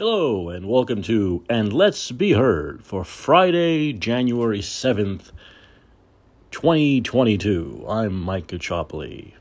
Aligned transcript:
Hello, 0.00 0.48
and 0.48 0.68
welcome 0.68 1.02
to 1.02 1.42
And 1.50 1.72
Let's 1.72 2.12
Be 2.12 2.34
Heard 2.34 2.84
for 2.84 3.02
Friday, 3.02 3.92
January 3.92 4.60
7th, 4.60 5.32
2022. 6.52 7.84
I'm 7.88 8.14
Mike 8.14 8.46
Caccioppoli. 8.46 9.32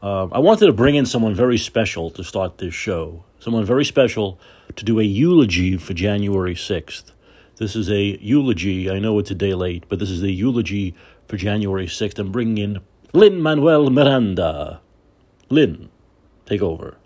Uh, 0.00 0.28
I 0.30 0.38
wanted 0.38 0.66
to 0.66 0.72
bring 0.72 0.94
in 0.94 1.04
someone 1.04 1.34
very 1.34 1.58
special 1.58 2.12
to 2.12 2.22
start 2.22 2.58
this 2.58 2.74
show. 2.74 3.24
Someone 3.40 3.64
very 3.64 3.84
special 3.84 4.38
to 4.76 4.84
do 4.84 5.00
a 5.00 5.02
eulogy 5.02 5.76
for 5.76 5.94
January 5.94 6.54
6th. 6.54 7.10
This 7.56 7.74
is 7.74 7.90
a 7.90 8.16
eulogy. 8.22 8.88
I 8.88 9.00
know 9.00 9.18
it's 9.18 9.32
a 9.32 9.34
day 9.34 9.52
late, 9.52 9.86
but 9.88 9.98
this 9.98 10.10
is 10.10 10.22
a 10.22 10.30
eulogy 10.30 10.94
for 11.26 11.36
January 11.36 11.88
6th. 11.88 12.20
I'm 12.20 12.30
bringing 12.30 12.58
in 12.58 12.78
Lin-Manuel 13.12 13.90
Miranda. 13.90 14.80
Lin, 15.50 15.88
take 16.46 16.62
over. 16.62 16.98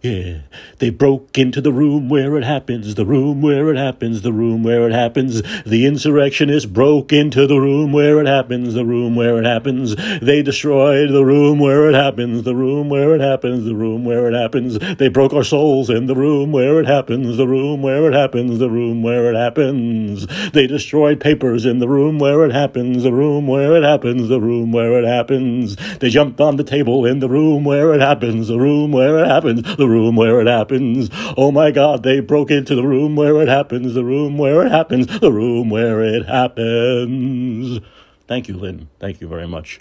Yeah, 0.00 0.42
they 0.78 0.90
broke 0.90 1.36
into 1.36 1.60
the 1.60 1.72
room 1.72 2.08
where 2.08 2.36
it 2.36 2.44
happens, 2.44 2.94
the 2.94 3.04
room 3.04 3.42
where 3.42 3.68
it 3.68 3.76
happens, 3.76 4.22
the 4.22 4.32
room 4.32 4.62
where 4.62 4.86
it 4.86 4.92
happens. 4.92 5.42
The 5.66 5.86
insurrectionists 5.86 6.70
broke 6.70 7.12
into 7.12 7.48
the 7.48 7.58
room 7.58 7.90
where 7.90 8.20
it 8.20 8.28
happens, 8.28 8.74
the 8.74 8.84
room 8.84 9.16
where 9.16 9.38
it 9.38 9.44
happens. 9.44 9.96
They 10.20 10.40
destroyed 10.40 11.10
the 11.10 11.24
room 11.24 11.58
where 11.58 11.88
it 11.88 11.96
happens, 11.96 12.44
the 12.44 12.54
room 12.54 12.88
where 12.88 13.12
it 13.16 13.20
happens, 13.20 13.64
the 13.64 13.74
room 13.74 14.04
where 14.04 14.28
it 14.28 14.34
happens. 14.34 14.78
They 14.78 15.08
broke 15.08 15.32
our 15.32 15.42
souls 15.42 15.90
in 15.90 16.06
the 16.06 16.14
room 16.14 16.52
where 16.52 16.78
it 16.78 16.86
happens, 16.86 17.36
the 17.36 17.48
room 17.48 17.82
where 17.82 18.06
it 18.06 18.14
happens, 18.14 18.60
the 18.60 18.70
room 18.70 19.02
where 19.02 19.28
it 19.32 19.36
happens. 19.36 20.28
They 20.52 20.68
destroyed 20.68 21.18
papers 21.18 21.66
in 21.66 21.80
the 21.80 21.88
room 21.88 22.20
where 22.20 22.44
it 22.44 22.52
happens, 22.52 23.02
the 23.02 23.12
room 23.12 23.48
where 23.48 23.74
it 23.74 23.82
happens, 23.82 24.28
the 24.28 24.40
room 24.40 24.70
where 24.70 24.96
it 25.02 25.08
happens. 25.08 25.74
They 25.98 26.08
jumped 26.08 26.40
on 26.40 26.54
the 26.56 26.62
table 26.62 27.04
in 27.04 27.18
the 27.18 27.28
room 27.28 27.64
where 27.64 27.92
it 27.94 28.00
happens, 28.00 28.46
the 28.46 28.60
room 28.60 28.92
where 28.92 29.18
it 29.18 29.26
happens, 29.26 29.62
the 29.76 29.87
room 29.88 30.16
where 30.16 30.40
it 30.40 30.46
happens. 30.46 31.08
Oh 31.36 31.50
my 31.50 31.70
God, 31.70 32.02
they 32.02 32.20
broke 32.20 32.50
into 32.50 32.74
the 32.74 32.84
room 32.84 33.16
where 33.16 33.40
it 33.42 33.48
happens, 33.48 33.94
the 33.94 34.04
room 34.04 34.38
where 34.38 34.64
it 34.66 34.70
happens, 34.70 35.06
the 35.20 35.32
room 35.32 35.70
where 35.70 36.02
it 36.02 36.26
happens. 36.26 37.80
Thank 38.26 38.48
you, 38.48 38.56
Lin. 38.56 38.88
Thank 39.00 39.20
you 39.20 39.28
very 39.28 39.48
much. 39.48 39.80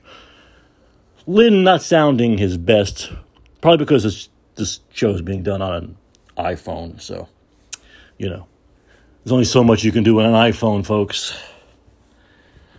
Lin 1.25 1.63
not 1.63 1.81
sounding 1.81 2.37
his 2.37 2.57
best, 2.57 3.11
probably 3.59 3.77
because 3.77 4.03
this, 4.03 4.29
this 4.55 4.79
show 4.93 5.09
is 5.11 5.21
being 5.21 5.43
done 5.43 5.61
on 5.61 5.73
an 5.73 5.97
iPhone, 6.37 7.01
so, 7.01 7.27
you 8.17 8.29
know, 8.29 8.47
there's 9.23 9.33
only 9.33 9.43
so 9.43 9.63
much 9.63 9.83
you 9.83 9.91
can 9.91 10.03
do 10.03 10.21
on 10.21 10.25
an 10.25 10.33
iPhone, 10.33 10.85
folks. 10.85 11.37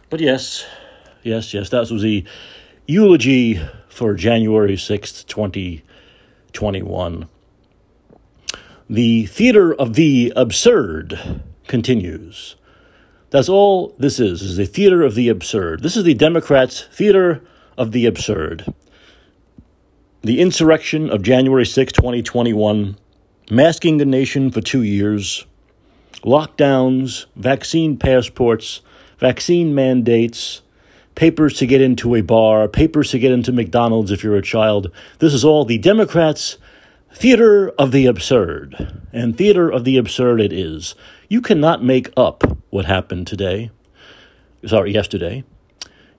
But 0.08 0.20
yes, 0.20 0.64
yes, 1.22 1.52
yes, 1.52 1.68
that 1.68 1.90
was 1.90 2.00
the 2.00 2.24
eulogy 2.86 3.60
for 3.90 4.14
January 4.14 4.76
6th, 4.76 5.26
2020. 5.26 5.84
21. 6.58 7.28
The 8.90 9.26
theater 9.26 9.72
of 9.72 9.94
the 9.94 10.32
absurd 10.34 11.40
continues. 11.68 12.56
That's 13.30 13.48
all 13.48 13.94
this 13.96 14.18
is, 14.18 14.42
is 14.42 14.56
the 14.56 14.66
theater 14.66 15.04
of 15.04 15.14
the 15.14 15.28
absurd. 15.28 15.84
This 15.84 15.96
is 15.96 16.02
the 16.02 16.14
Democrats' 16.14 16.82
theater 16.90 17.44
of 17.76 17.92
the 17.92 18.06
absurd. 18.06 18.74
The 20.22 20.40
insurrection 20.40 21.08
of 21.10 21.22
January 21.22 21.64
6, 21.64 21.92
2021, 21.92 22.96
masking 23.52 23.98
the 23.98 24.04
nation 24.04 24.50
for 24.50 24.60
two 24.60 24.82
years, 24.82 25.46
lockdowns, 26.24 27.26
vaccine 27.36 27.96
passports, 27.96 28.80
vaccine 29.20 29.76
mandates, 29.76 30.62
papers 31.18 31.54
to 31.54 31.66
get 31.66 31.80
into 31.80 32.14
a 32.14 32.20
bar, 32.20 32.68
papers 32.68 33.10
to 33.10 33.18
get 33.18 33.32
into 33.32 33.50
McDonald's 33.50 34.12
if 34.12 34.22
you're 34.22 34.36
a 34.36 34.40
child. 34.40 34.88
This 35.18 35.34
is 35.34 35.44
all 35.44 35.64
the 35.64 35.76
Democrats' 35.76 36.58
theater 37.12 37.70
of 37.70 37.90
the 37.90 38.06
absurd. 38.06 39.02
And 39.12 39.36
theater 39.36 39.68
of 39.68 39.82
the 39.82 39.96
absurd 39.96 40.40
it 40.40 40.52
is. 40.52 40.94
You 41.28 41.40
cannot 41.40 41.82
make 41.82 42.12
up 42.16 42.44
what 42.70 42.84
happened 42.84 43.26
today. 43.26 43.72
Sorry, 44.64 44.92
yesterday. 44.92 45.42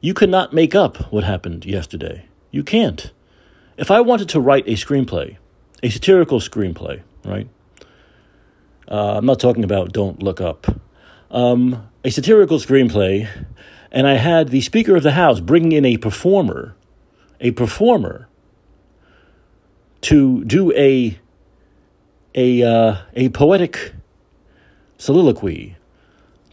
You 0.01 0.13
cannot 0.13 0.51
make 0.51 0.75
up 0.75 1.13
what 1.13 1.23
happened 1.23 1.63
yesterday. 1.63 2.25
You 2.51 2.65
can't. 2.65 3.09
If 3.77 3.89
I 3.89 4.01
wanted 4.01 4.27
to 4.29 4.41
write 4.41 4.67
a 4.67 4.73
screenplay, 4.73 5.37
a 5.81 5.89
satirical 5.89 6.41
screenplay, 6.41 7.03
right? 7.23 7.47
Uh, 8.85 9.13
I'm 9.15 9.25
not 9.25 9.39
talking 9.39 9.63
about 9.63 9.93
Don't 9.93 10.21
Look 10.21 10.41
Up. 10.41 10.67
Um, 11.31 11.87
a 12.03 12.09
satirical 12.09 12.57
screenplay 12.57 13.29
and 13.91 14.07
I 14.07 14.15
had 14.15 14.49
the 14.49 14.61
Speaker 14.61 14.95
of 14.95 15.03
the 15.03 15.13
House 15.13 15.39
bringing 15.39 15.71
in 15.71 15.85
a 15.85 15.97
performer, 15.97 16.75
a 17.39 17.51
performer, 17.51 18.27
to 20.01 20.43
do 20.45 20.71
a 20.73 21.19
a 22.35 22.63
uh, 22.63 22.97
a 23.15 23.29
poetic 23.29 23.93
soliloquy 24.97 25.75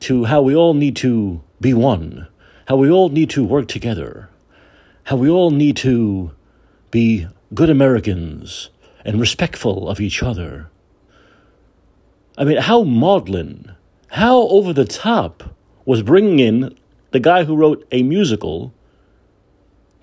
to 0.01 0.25
how 0.25 0.43
we 0.43 0.55
all 0.55 0.75
need 0.75 0.97
to 0.97 1.43
be 1.61 1.75
one, 1.75 2.29
how 2.69 2.77
we 2.77 2.91
all 2.91 3.09
need 3.09 3.31
to 3.31 3.45
work 3.45 3.69
together, 3.69 4.29
how 5.05 5.17
we 5.17 5.29
all 5.29 5.51
need 5.51 5.77
to 5.77 6.33
be 6.91 7.27
good 7.55 7.71
Americans 7.71 8.71
and 9.05 9.21
respectful 9.21 9.89
of 9.89 10.01
each 10.01 10.23
other. 10.23 10.69
I 12.39 12.45
mean, 12.45 12.59
how 12.59 12.83
maudlin, 12.83 13.75
how 14.09 14.43
over 14.49 14.73
the 14.73 14.85
top 14.85 15.55
was 15.85 16.03
bringing 16.03 16.39
in 16.39 16.77
the 17.16 17.21
guy 17.21 17.44
who 17.44 17.56
wrote 17.56 17.82
a 17.91 18.03
musical 18.03 18.75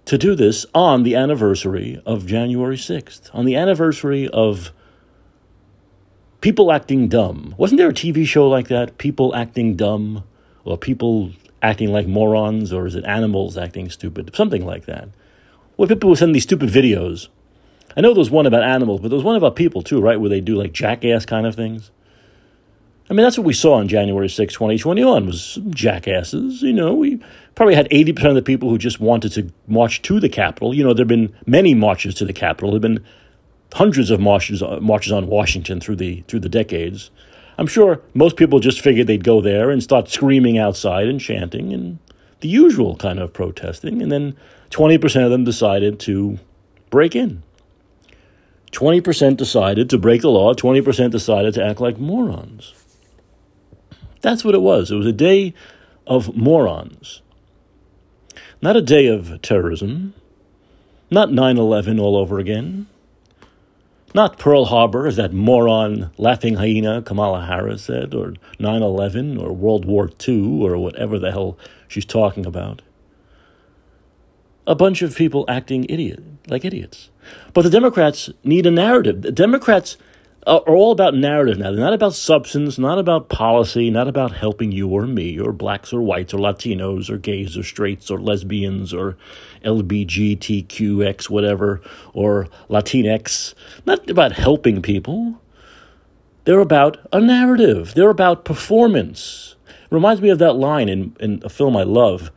to 0.05 0.17
do 0.17 0.33
this 0.33 0.65
on 0.73 1.03
the 1.03 1.15
anniversary 1.15 2.01
of 2.07 2.25
January 2.25 2.75
6th, 2.75 3.29
on 3.35 3.45
the 3.45 3.55
anniversary 3.55 4.27
of 4.29 4.71
people 6.41 6.71
acting 6.71 7.07
dumb. 7.07 7.53
Wasn't 7.55 7.77
there 7.77 7.89
a 7.89 7.93
TV 7.93 8.25
show 8.25 8.49
like 8.49 8.67
that? 8.69 8.97
People 8.97 9.35
acting 9.35 9.75
dumb, 9.75 10.23
or 10.65 10.75
people 10.75 11.33
acting 11.61 11.91
like 11.91 12.07
morons, 12.07 12.73
or 12.73 12.87
is 12.87 12.95
it 12.95 13.05
animals 13.05 13.59
acting 13.59 13.91
stupid? 13.91 14.35
Something 14.35 14.65
like 14.65 14.87
that. 14.87 15.09
Where 15.75 15.87
people 15.87 16.09
would 16.09 16.17
send 16.17 16.33
these 16.33 16.41
stupid 16.41 16.69
videos. 16.69 17.27
I 17.95 18.01
know 18.01 18.15
there 18.15 18.21
was 18.21 18.31
one 18.31 18.47
about 18.47 18.63
animals, 18.63 19.01
but 19.01 19.09
there 19.09 19.17
was 19.17 19.23
one 19.23 19.35
about 19.35 19.55
people 19.55 19.83
too, 19.83 20.01
right? 20.01 20.19
Where 20.19 20.31
they 20.31 20.41
do 20.41 20.55
like 20.55 20.73
jackass 20.73 21.27
kind 21.27 21.45
of 21.45 21.53
things. 21.53 21.91
I 23.09 23.13
mean, 23.13 23.23
that's 23.23 23.37
what 23.37 23.45
we 23.45 23.53
saw 23.53 23.75
on 23.75 23.87
January 23.87 24.29
6, 24.29 24.53
2021, 24.53 25.25
was 25.25 25.59
jackasses. 25.69 26.61
You 26.61 26.71
know, 26.71 26.93
we 26.93 27.21
probably 27.53 27.75
had 27.75 27.89
80% 27.89 28.29
of 28.29 28.35
the 28.35 28.41
people 28.41 28.69
who 28.69 28.77
just 28.77 28.99
wanted 28.99 29.33
to 29.33 29.51
march 29.67 30.01
to 30.03 30.19
the 30.19 30.29
Capitol. 30.29 30.73
You 30.73 30.83
know, 30.83 30.93
there 30.93 31.03
have 31.03 31.09
been 31.09 31.35
many 31.45 31.73
marches 31.73 32.15
to 32.15 32.25
the 32.25 32.33
Capitol. 32.33 32.71
There 32.71 32.75
have 32.75 32.81
been 32.81 33.05
hundreds 33.73 34.09
of 34.09 34.21
marches, 34.21 34.63
uh, 34.63 34.79
marches 34.81 35.11
on 35.11 35.27
Washington 35.27 35.81
through 35.81 35.97
the, 35.97 36.23
through 36.27 36.39
the 36.39 36.49
decades. 36.49 37.11
I'm 37.57 37.67
sure 37.67 38.01
most 38.13 38.37
people 38.37 38.59
just 38.59 38.81
figured 38.81 39.07
they'd 39.07 39.23
go 39.23 39.41
there 39.41 39.69
and 39.69 39.83
start 39.83 40.09
screaming 40.09 40.57
outside 40.57 41.07
and 41.07 41.19
chanting 41.19 41.73
and 41.73 41.99
the 42.39 42.47
usual 42.47 42.95
kind 42.95 43.19
of 43.19 43.33
protesting. 43.33 44.01
And 44.01 44.11
then 44.11 44.37
20% 44.69 45.25
of 45.25 45.29
them 45.29 45.43
decided 45.43 45.99
to 46.01 46.39
break 46.89 47.15
in. 47.15 47.43
20% 48.71 49.37
decided 49.37 49.89
to 49.89 49.97
break 49.99 50.21
the 50.21 50.31
law, 50.31 50.53
20% 50.53 51.11
decided 51.11 51.53
to 51.53 51.63
act 51.63 51.79
like 51.79 51.99
morons. 51.99 52.73
That's 54.23 54.43
what 54.43 54.55
it 54.55 54.61
was. 54.61 54.89
It 54.89 54.95
was 54.95 55.05
a 55.05 55.11
day 55.11 55.53
of 56.07 56.35
morons. 56.35 57.21
Not 58.61 58.77
a 58.77 58.81
day 58.81 59.07
of 59.07 59.41
terrorism. 59.41 60.13
Not 61.11 61.31
9 61.31 61.57
11 61.57 61.99
all 61.99 62.15
over 62.15 62.39
again. 62.39 62.87
Not 64.15 64.39
Pearl 64.39 64.65
Harbor, 64.65 65.07
as 65.07 65.17
that 65.17 65.33
moron 65.33 66.11
laughing 66.17 66.55
hyena 66.55 67.01
Kamala 67.01 67.45
Harris 67.45 67.83
said, 67.83 68.13
or 68.13 68.35
9 68.59 68.81
11, 68.81 69.37
or 69.37 69.51
World 69.51 69.85
War 69.85 70.09
II, 70.25 70.61
or 70.63 70.77
whatever 70.77 71.19
the 71.19 71.31
hell 71.31 71.57
she's 71.87 72.05
talking 72.05 72.45
about. 72.45 72.81
A 74.65 74.75
bunch 74.75 75.01
of 75.01 75.17
people 75.17 75.43
acting 75.49 75.85
idiot, 75.89 76.23
like 76.47 76.63
idiots. 76.63 77.09
But 77.53 77.63
the 77.63 77.69
Democrats 77.69 78.29
need 78.45 78.65
a 78.65 78.71
narrative. 78.71 79.21
The 79.21 79.31
Democrats 79.33 79.97
are 80.45 80.75
all 80.75 80.91
about 80.91 81.15
narrative 81.15 81.57
now. 81.57 81.71
They're 81.71 81.79
not 81.79 81.93
about 81.93 82.13
substance, 82.13 82.77
not 82.77 82.99
about 82.99 83.29
policy, 83.29 83.89
not 83.89 84.07
about 84.07 84.33
helping 84.33 84.71
you 84.71 84.89
or 84.89 85.07
me 85.07 85.39
or 85.39 85.53
blacks 85.53 85.93
or 85.93 86.01
whites 86.01 86.33
or 86.33 86.37
Latinos 86.37 87.09
or 87.09 87.17
gays 87.17 87.57
or 87.57 87.63
straights 87.63 88.11
or 88.11 88.19
lesbians 88.19 88.93
or 88.93 89.17
LBGTQX, 89.63 91.29
whatever, 91.29 91.81
or 92.13 92.47
Latinx. 92.69 93.53
Not 93.85 94.09
about 94.09 94.33
helping 94.33 94.81
people. 94.81 95.39
They're 96.45 96.59
about 96.59 96.97
a 97.13 97.21
narrative, 97.21 97.93
they're 97.93 98.09
about 98.09 98.43
performance. 98.43 99.55
It 99.67 99.91
Reminds 99.91 100.21
me 100.21 100.29
of 100.29 100.39
that 100.39 100.53
line 100.53 100.89
in, 100.89 101.15
in 101.19 101.41
a 101.45 101.49
film 101.49 101.77
I 101.77 101.83
love, 101.83 102.31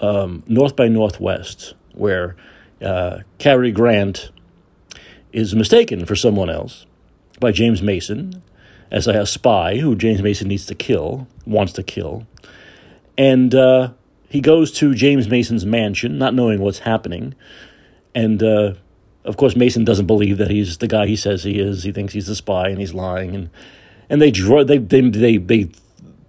um, 0.00 0.42
North 0.46 0.76
by 0.76 0.88
Northwest, 0.88 1.74
where 1.94 2.36
uh, 2.82 3.20
Cary 3.38 3.72
Grant 3.72 4.30
is 5.32 5.54
mistaken 5.54 6.04
for 6.04 6.14
someone 6.14 6.50
else 6.50 6.84
by 7.40 7.52
James 7.52 7.82
Mason 7.82 8.42
as 8.90 9.06
a 9.06 9.26
spy 9.26 9.78
who 9.78 9.96
James 9.96 10.22
Mason 10.22 10.48
needs 10.48 10.66
to 10.66 10.74
kill, 10.74 11.26
wants 11.46 11.72
to 11.74 11.82
kill. 11.82 12.26
And 13.18 13.54
uh, 13.54 13.92
he 14.28 14.40
goes 14.40 14.70
to 14.72 14.94
James 14.94 15.28
Mason's 15.28 15.66
mansion, 15.66 16.18
not 16.18 16.34
knowing 16.34 16.60
what's 16.60 16.80
happening. 16.80 17.34
And 18.14 18.42
uh, 18.42 18.74
Of 19.24 19.36
course, 19.36 19.56
Mason 19.56 19.84
doesn't 19.84 20.06
believe 20.06 20.36
that 20.38 20.50
he's 20.50 20.78
the 20.78 20.86
guy 20.86 21.06
he 21.06 21.16
says 21.16 21.44
he 21.44 21.58
is. 21.58 21.82
He 21.82 21.92
thinks 21.92 22.12
he's 22.12 22.28
a 22.28 22.36
spy 22.36 22.68
and 22.68 22.78
he's 22.78 22.92
lying. 22.94 23.34
And 23.34 23.50
and 24.10 24.20
they 24.20 24.30
draw 24.30 24.64
they 24.64 24.78
they 24.78 25.00
they, 25.00 25.38
they 25.38 25.70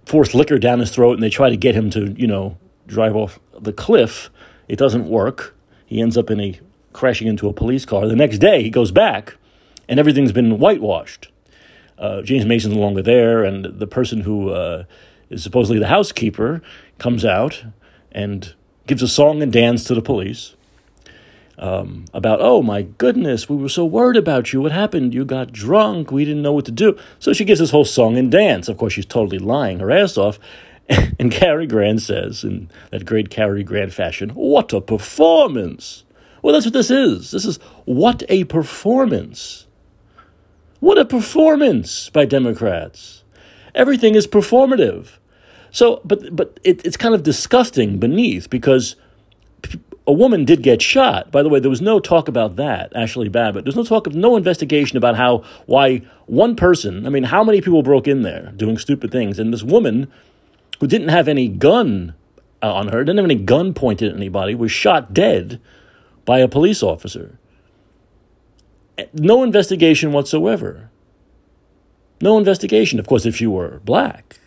force 0.06 0.34
liquor 0.34 0.58
down 0.58 0.80
his 0.80 0.90
throat 0.90 1.12
and 1.12 1.22
they 1.22 1.30
try 1.30 1.50
to 1.50 1.56
get 1.56 1.74
him 1.74 1.90
to 1.90 2.12
you 2.16 2.26
know 2.26 2.56
drive 2.86 3.14
off 3.14 3.38
the 3.58 3.72
cliff. 3.72 4.30
It 4.66 4.78
doesn't 4.78 5.08
work. 5.08 5.54
He 5.84 6.00
ends 6.00 6.16
up 6.16 6.30
in 6.30 6.40
a 6.40 6.58
crashing 6.92 7.28
into 7.28 7.48
a 7.48 7.52
police 7.52 7.84
car. 7.84 8.08
The 8.08 8.16
next 8.16 8.38
day, 8.38 8.62
he 8.62 8.70
goes 8.70 8.90
back, 8.90 9.36
and 9.88 10.00
everything's 10.00 10.32
been 10.32 10.58
whitewashed. 10.58 11.28
Uh, 11.98 12.22
James 12.22 12.44
Mason's 12.44 12.74
no 12.74 12.80
longer 12.80 13.02
there, 13.02 13.44
and 13.44 13.64
the 13.64 13.86
person 13.86 14.20
who 14.20 14.50
uh, 14.50 14.84
is 15.30 15.42
supposedly 15.42 15.78
the 15.78 15.88
housekeeper 15.88 16.62
comes 16.98 17.24
out 17.24 17.64
and 18.12 18.54
gives 18.86 19.02
a 19.02 19.08
song 19.08 19.42
and 19.42 19.52
dance 19.52 19.84
to 19.84 19.94
the 19.94 20.02
police 20.02 20.56
um, 21.58 22.04
about, 22.12 22.40
oh 22.40 22.62
my 22.62 22.82
goodness, 22.82 23.48
we 23.48 23.56
were 23.56 23.68
so 23.68 23.84
worried 23.84 24.16
about 24.16 24.52
you. 24.52 24.60
What 24.60 24.72
happened? 24.72 25.14
You 25.14 25.24
got 25.24 25.52
drunk. 25.52 26.10
We 26.10 26.24
didn't 26.24 26.42
know 26.42 26.52
what 26.52 26.66
to 26.66 26.72
do. 26.72 26.98
So 27.18 27.32
she 27.32 27.44
gives 27.44 27.60
this 27.60 27.70
whole 27.70 27.84
song 27.84 28.16
and 28.16 28.30
dance. 28.30 28.68
Of 28.68 28.76
course, 28.76 28.92
she's 28.92 29.06
totally 29.06 29.38
lying 29.38 29.78
her 29.80 29.90
ass 29.90 30.16
off. 30.18 30.38
And 31.18 31.32
Cary 31.32 31.66
Grant 31.66 32.02
says, 32.02 32.44
in 32.44 32.70
that 32.90 33.06
great 33.06 33.28
Cary 33.30 33.64
Grant 33.64 33.92
fashion, 33.92 34.30
What 34.30 34.72
a 34.72 34.80
performance! 34.80 36.04
Well, 36.42 36.52
that's 36.52 36.66
what 36.66 36.74
this 36.74 36.92
is. 36.92 37.32
This 37.32 37.44
is 37.44 37.56
what 37.86 38.22
a 38.28 38.44
performance. 38.44 39.65
What 40.80 40.98
a 40.98 41.04
performance 41.04 42.10
by 42.10 42.24
Democrats. 42.24 43.24
Everything 43.74 44.14
is 44.14 44.26
performative. 44.26 45.18
So, 45.70 46.00
but 46.04 46.34
but 46.34 46.58
it, 46.64 46.84
it's 46.84 46.96
kind 46.96 47.14
of 47.14 47.22
disgusting 47.22 47.98
beneath 47.98 48.48
because 48.48 48.96
a 50.06 50.12
woman 50.12 50.44
did 50.44 50.62
get 50.62 50.80
shot. 50.80 51.32
By 51.32 51.42
the 51.42 51.48
way, 51.48 51.60
there 51.60 51.70
was 51.70 51.80
no 51.80 51.98
talk 51.98 52.28
about 52.28 52.56
that, 52.56 52.92
Ashli 52.94 53.30
Babbitt. 53.30 53.64
There's 53.64 53.76
no 53.76 53.84
talk 53.84 54.06
of 54.06 54.14
no 54.14 54.36
investigation 54.36 54.96
about 54.96 55.16
how 55.16 55.42
why 55.66 56.02
one 56.26 56.56
person. 56.56 57.06
I 57.06 57.10
mean, 57.10 57.24
how 57.24 57.42
many 57.42 57.60
people 57.60 57.82
broke 57.82 58.06
in 58.06 58.22
there 58.22 58.52
doing 58.56 58.78
stupid 58.78 59.10
things, 59.10 59.38
and 59.38 59.52
this 59.52 59.62
woman 59.62 60.10
who 60.80 60.86
didn't 60.86 61.08
have 61.08 61.28
any 61.28 61.48
gun 61.48 62.14
uh, 62.62 62.72
on 62.72 62.88
her, 62.88 63.00
didn't 63.00 63.16
have 63.16 63.24
any 63.24 63.34
gun 63.34 63.74
pointed 63.74 64.10
at 64.10 64.16
anybody, 64.16 64.54
was 64.54 64.70
shot 64.70 65.12
dead 65.12 65.60
by 66.24 66.38
a 66.38 66.48
police 66.48 66.82
officer. 66.82 67.38
No 69.12 69.42
investigation 69.42 70.12
whatsoever. 70.12 70.90
No 72.20 72.38
investigation. 72.38 72.98
Of 72.98 73.06
course, 73.06 73.26
if 73.26 73.36
she 73.36 73.46
were 73.46 73.80
black, 73.84 74.38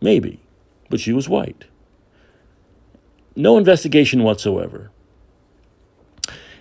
maybe, 0.00 0.40
but 0.90 1.00
she 1.00 1.12
was 1.12 1.28
white. 1.28 1.64
No 3.36 3.58
investigation 3.58 4.22
whatsoever. 4.22 4.90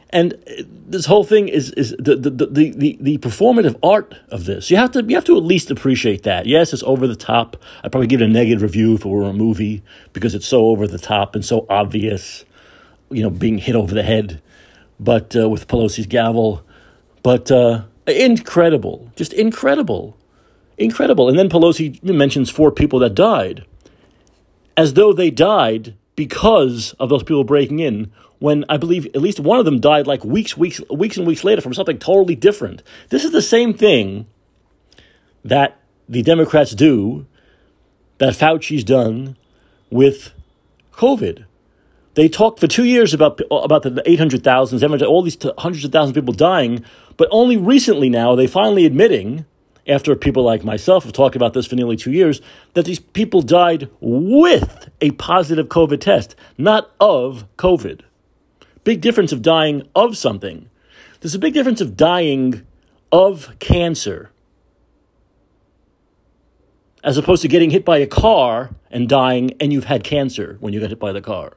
And 0.10 0.38
this 0.68 1.08
whole 1.08 1.24
thing 1.24 1.48
is, 1.48 1.72
is 1.72 1.96
the, 1.98 2.16
the, 2.16 2.30
the, 2.30 2.72
the, 2.72 2.98
the 3.02 3.18
performative 3.18 3.80
art 3.82 4.16
of 4.30 4.46
this. 4.46 4.70
You 4.70 4.78
have, 4.78 4.92
to, 4.92 5.04
you 5.04 5.16
have 5.16 5.24
to 5.26 5.38
at 5.38 5.44
least 5.44 5.72
appreciate 5.72 6.22
that. 6.22 6.46
Yes, 6.46 6.72
it's 6.72 6.84
over 6.84 7.08
the 7.08 7.16
top. 7.16 7.58
I'd 7.84 7.92
probably 7.92 8.06
give 8.06 8.22
it 8.22 8.26
a 8.26 8.32
negative 8.32 8.62
review 8.62 8.94
if 8.94 9.06
it 9.06 9.10
were 9.10 9.24
a 9.24 9.34
movie 9.34 9.82
because 10.14 10.36
it's 10.36 10.46
so 10.46 10.68
over 10.68 10.88
the 10.88 11.00
top 11.00 11.34
and 11.34 11.44
so 11.44 11.66
obvious, 11.68 12.46
you 13.10 13.24
know, 13.24 13.32
being 13.32 13.58
hit 13.58 13.76
over 13.76 13.96
the 13.96 14.04
head 14.04 14.40
but 15.00 15.36
uh, 15.36 15.50
with 15.50 15.68
Pelosi's 15.68 16.08
gavel. 16.08 16.66
But 17.24 17.50
uh, 17.50 17.86
incredible, 18.06 19.12
just 19.16 19.34
incredible, 19.34 20.18
incredible. 20.78 21.30
And 21.30 21.40
then 21.40 21.50
Pelosi 21.50 22.04
mentions 22.04 22.50
four 22.50 22.72
people 22.72 23.00
that 23.00 23.16
died 23.16 23.66
as 24.76 24.94
though 24.94 25.14
they 25.14 25.32
died 25.32 25.96
because 26.16 26.94
of 27.00 27.10
those 27.10 27.24
people 27.24 27.44
breaking 27.44 27.80
in 27.80 28.12
when 28.40 28.66
I 28.68 28.78
believe 28.78 29.06
at 29.08 29.22
least 29.22 29.40
one 29.40 29.58
of 29.58 29.66
them 29.66 29.80
died 29.80 30.06
like 30.06 30.26
weeks, 30.26 30.58
weeks, 30.58 30.82
weeks 30.92 31.16
and 31.16 31.26
weeks 31.26 31.44
later 31.44 31.62
from 31.62 31.74
something 31.74 31.98
totally 31.98 32.36
different. 32.36 32.84
This 33.10 33.24
is 33.24 33.32
the 33.32 33.42
same 33.42 33.74
thing 33.74 34.28
that 35.46 35.80
the 36.10 36.22
Democrats 36.22 36.72
do, 36.72 37.26
that 38.18 38.34
Fauci's 38.34 38.84
done 38.84 39.38
with 39.90 40.34
COVID. 40.92 41.46
They 42.16 42.30
talked 42.30 42.60
for 42.60 42.68
two 42.68 42.84
years 42.84 43.14
about 43.14 43.42
about 43.50 43.84
the 43.84 44.04
800,000, 44.06 45.04
all 45.04 45.22
these 45.24 45.38
hundreds 45.58 45.84
of 45.84 45.92
thousands 45.92 46.16
of 46.16 46.24
people 46.24 46.34
dying, 46.34 46.86
but 47.18 47.28
only 47.32 47.58
recently 47.58 48.10
now 48.10 48.32
are 48.32 48.36
they 48.36 48.48
finally 48.48 48.86
admitting, 48.86 49.46
after 49.88 50.16
people 50.16 50.44
like 50.44 50.64
myself 50.64 51.04
have 51.04 51.14
talked 51.14 51.36
about 51.36 51.54
this 51.54 51.66
for 51.66 51.76
nearly 51.76 51.96
two 51.96 52.12
years, 52.12 52.42
that 52.74 52.86
these 52.86 53.00
people 53.00 53.42
died 53.42 53.90
with 54.00 54.90
a 55.02 55.12
positive 55.12 55.68
COVID 55.68 56.00
test, 56.00 56.36
not 56.58 56.92
of 57.00 57.46
COVID. 57.58 58.02
Big 58.84 59.02
difference 59.02 59.32
of 59.32 59.42
dying 59.42 59.88
of 59.96 60.16
something. 60.16 60.70
There's 61.20 61.36
a 61.36 61.40
big 61.40 61.54
difference 61.54 61.82
of 61.82 61.98
dying 61.98 62.66
of 63.12 63.58
cancer 63.60 64.30
as 67.04 67.18
opposed 67.18 67.42
to 67.42 67.48
getting 67.48 67.72
hit 67.72 67.84
by 67.84 67.98
a 67.98 68.08
car 68.08 68.72
and 68.90 69.10
dying 69.10 69.52
and 69.60 69.74
you've 69.74 69.86
had 69.86 70.04
cancer 70.04 70.58
when 70.60 70.74
you 70.74 70.80
got 70.80 70.90
hit 70.90 71.00
by 71.00 71.12
the 71.12 71.22
car. 71.22 71.54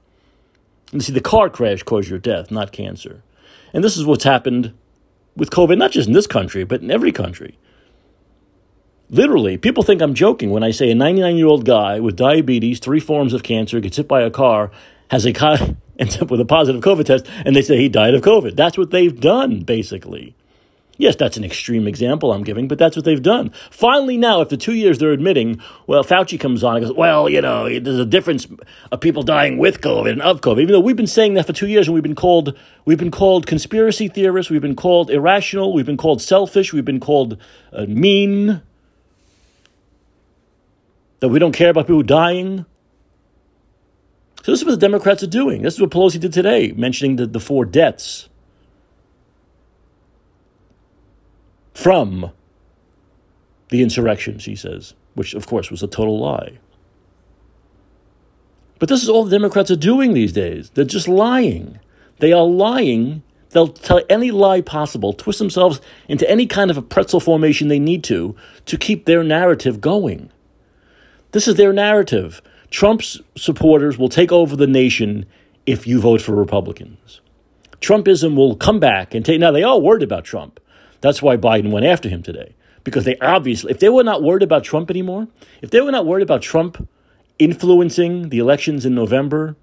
And 0.92 1.02
see, 1.02 1.12
the 1.12 1.20
car 1.20 1.50
crash 1.50 1.82
caused 1.82 2.08
your 2.08 2.18
death, 2.18 2.50
not 2.50 2.72
cancer. 2.72 3.22
And 3.72 3.82
this 3.82 3.96
is 3.96 4.04
what's 4.04 4.24
happened 4.24 4.72
with 5.36 5.50
COVID, 5.50 5.76
not 5.76 5.90
just 5.90 6.08
in 6.08 6.14
this 6.14 6.26
country, 6.26 6.64
but 6.64 6.80
in 6.80 6.90
every 6.90 7.12
country. 7.12 7.58
Literally, 9.10 9.56
people 9.56 9.82
think 9.82 10.02
I'm 10.02 10.14
joking 10.14 10.50
when 10.50 10.64
I 10.64 10.70
say 10.70 10.90
a 10.90 10.94
99 10.94 11.36
year 11.36 11.46
old 11.46 11.64
guy 11.64 12.00
with 12.00 12.16
diabetes, 12.16 12.80
three 12.80 13.00
forms 13.00 13.32
of 13.32 13.42
cancer, 13.42 13.78
gets 13.80 13.96
hit 13.96 14.08
by 14.08 14.22
a 14.22 14.30
car, 14.30 14.70
has 15.10 15.26
a 15.26 15.32
ends 15.98 16.20
up 16.20 16.30
with 16.30 16.40
a 16.40 16.44
positive 16.44 16.82
COVID 16.82 17.04
test, 17.04 17.26
and 17.44 17.54
they 17.54 17.62
say 17.62 17.76
he 17.78 17.88
died 17.88 18.14
of 18.14 18.22
COVID. 18.22 18.56
That's 18.56 18.76
what 18.76 18.90
they've 18.90 19.18
done, 19.18 19.60
basically. 19.60 20.34
Yes, 20.98 21.14
that's 21.14 21.36
an 21.36 21.44
extreme 21.44 21.86
example 21.86 22.32
I'm 22.32 22.42
giving, 22.42 22.68
but 22.68 22.78
that's 22.78 22.96
what 22.96 23.04
they've 23.04 23.22
done. 23.22 23.50
Finally, 23.70 24.16
now, 24.16 24.40
after 24.40 24.56
two 24.56 24.72
years, 24.72 24.98
they're 24.98 25.12
admitting, 25.12 25.60
well, 25.86 26.02
Fauci 26.02 26.40
comes 26.40 26.64
on 26.64 26.76
and 26.76 26.86
goes, 26.86 26.96
well, 26.96 27.28
you 27.28 27.42
know, 27.42 27.68
there's 27.68 27.98
a 27.98 28.06
difference 28.06 28.46
of 28.90 29.00
people 29.00 29.22
dying 29.22 29.58
with 29.58 29.82
COVID 29.82 30.10
and 30.10 30.22
of 30.22 30.40
COVID. 30.40 30.62
Even 30.62 30.72
though 30.72 30.80
we've 30.80 30.96
been 30.96 31.06
saying 31.06 31.34
that 31.34 31.46
for 31.46 31.52
two 31.52 31.66
years 31.66 31.86
and 31.86 31.94
we've 31.94 32.02
been 32.02 32.14
called, 32.14 32.56
we've 32.86 32.98
been 32.98 33.10
called 33.10 33.46
conspiracy 33.46 34.08
theorists, 34.08 34.50
we've 34.50 34.62
been 34.62 34.76
called 34.76 35.10
irrational, 35.10 35.74
we've 35.74 35.86
been 35.86 35.98
called 35.98 36.22
selfish, 36.22 36.72
we've 36.72 36.84
been 36.84 37.00
called 37.00 37.36
uh, 37.74 37.84
mean, 37.86 38.62
that 41.20 41.28
we 41.28 41.38
don't 41.38 41.52
care 41.52 41.70
about 41.70 41.86
people 41.86 42.02
dying. 42.02 42.64
So 44.42 44.52
this 44.52 44.60
is 44.60 44.64
what 44.64 44.72
the 44.72 44.78
Democrats 44.78 45.22
are 45.22 45.28
doing. 45.28 45.62
This 45.62 45.74
is 45.74 45.80
what 45.80 45.90
Pelosi 45.90 46.20
did 46.20 46.32
today, 46.32 46.72
mentioning 46.72 47.16
the, 47.16 47.26
the 47.26 47.40
four 47.40 47.66
deaths 47.66 48.28
from 51.76 52.32
the 53.68 53.82
insurrection, 53.82 54.38
she 54.38 54.56
says, 54.56 54.94
which 55.14 55.34
of 55.34 55.46
course 55.46 55.70
was 55.70 55.82
a 55.82 55.86
total 55.86 56.18
lie. 56.18 56.58
But 58.78 58.88
this 58.88 59.02
is 59.02 59.10
all 59.10 59.24
the 59.24 59.30
Democrats 59.30 59.70
are 59.70 59.76
doing 59.76 60.14
these 60.14 60.32
days. 60.32 60.70
They're 60.70 60.84
just 60.84 61.06
lying. 61.06 61.78
They 62.18 62.32
are 62.32 62.44
lying. 62.44 63.22
They'll 63.50 63.68
tell 63.68 64.00
any 64.08 64.30
lie 64.30 64.62
possible, 64.62 65.12
twist 65.12 65.38
themselves 65.38 65.80
into 66.08 66.28
any 66.30 66.46
kind 66.46 66.70
of 66.70 66.78
a 66.78 66.82
pretzel 66.82 67.20
formation 67.20 67.68
they 67.68 67.78
need 67.78 68.02
to, 68.04 68.34
to 68.64 68.78
keep 68.78 69.04
their 69.04 69.22
narrative 69.22 69.80
going. 69.80 70.30
This 71.32 71.46
is 71.46 71.56
their 71.56 71.74
narrative. 71.74 72.40
Trump's 72.70 73.20
supporters 73.36 73.98
will 73.98 74.08
take 74.08 74.32
over 74.32 74.56
the 74.56 74.66
nation 74.66 75.26
if 75.66 75.86
you 75.86 76.00
vote 76.00 76.22
for 76.22 76.34
Republicans. 76.34 77.20
Trumpism 77.80 78.34
will 78.34 78.56
come 78.56 78.80
back 78.80 79.14
and 79.14 79.24
take. 79.24 79.40
Now, 79.40 79.50
they 79.50 79.62
are 79.62 79.78
worried 79.78 80.02
about 80.02 80.24
Trump. 80.24 80.58
That's 81.00 81.22
why 81.22 81.36
Biden 81.36 81.70
went 81.70 81.86
after 81.86 82.08
him 82.08 82.22
today. 82.22 82.54
Because 82.84 83.04
they 83.04 83.16
obviously, 83.18 83.70
if 83.70 83.80
they 83.80 83.88
were 83.88 84.04
not 84.04 84.22
worried 84.22 84.42
about 84.42 84.64
Trump 84.64 84.90
anymore, 84.90 85.28
if 85.60 85.70
they 85.70 85.80
were 85.80 85.90
not 85.90 86.06
worried 86.06 86.22
about 86.22 86.42
Trump 86.42 86.88
influencing 87.38 88.28
the 88.28 88.38
elections 88.38 88.86
in 88.86 88.94
November 88.94 89.56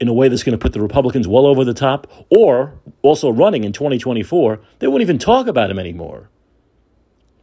in 0.00 0.08
a 0.08 0.12
way 0.12 0.28
that's 0.28 0.42
going 0.42 0.56
to 0.56 0.62
put 0.62 0.72
the 0.72 0.80
Republicans 0.80 1.28
well 1.28 1.46
over 1.46 1.64
the 1.64 1.74
top, 1.74 2.06
or 2.28 2.74
also 3.02 3.30
running 3.30 3.64
in 3.64 3.72
2024, 3.72 4.60
they 4.78 4.86
wouldn't 4.86 5.02
even 5.02 5.18
talk 5.18 5.46
about 5.46 5.70
him 5.70 5.78
anymore. 5.78 6.28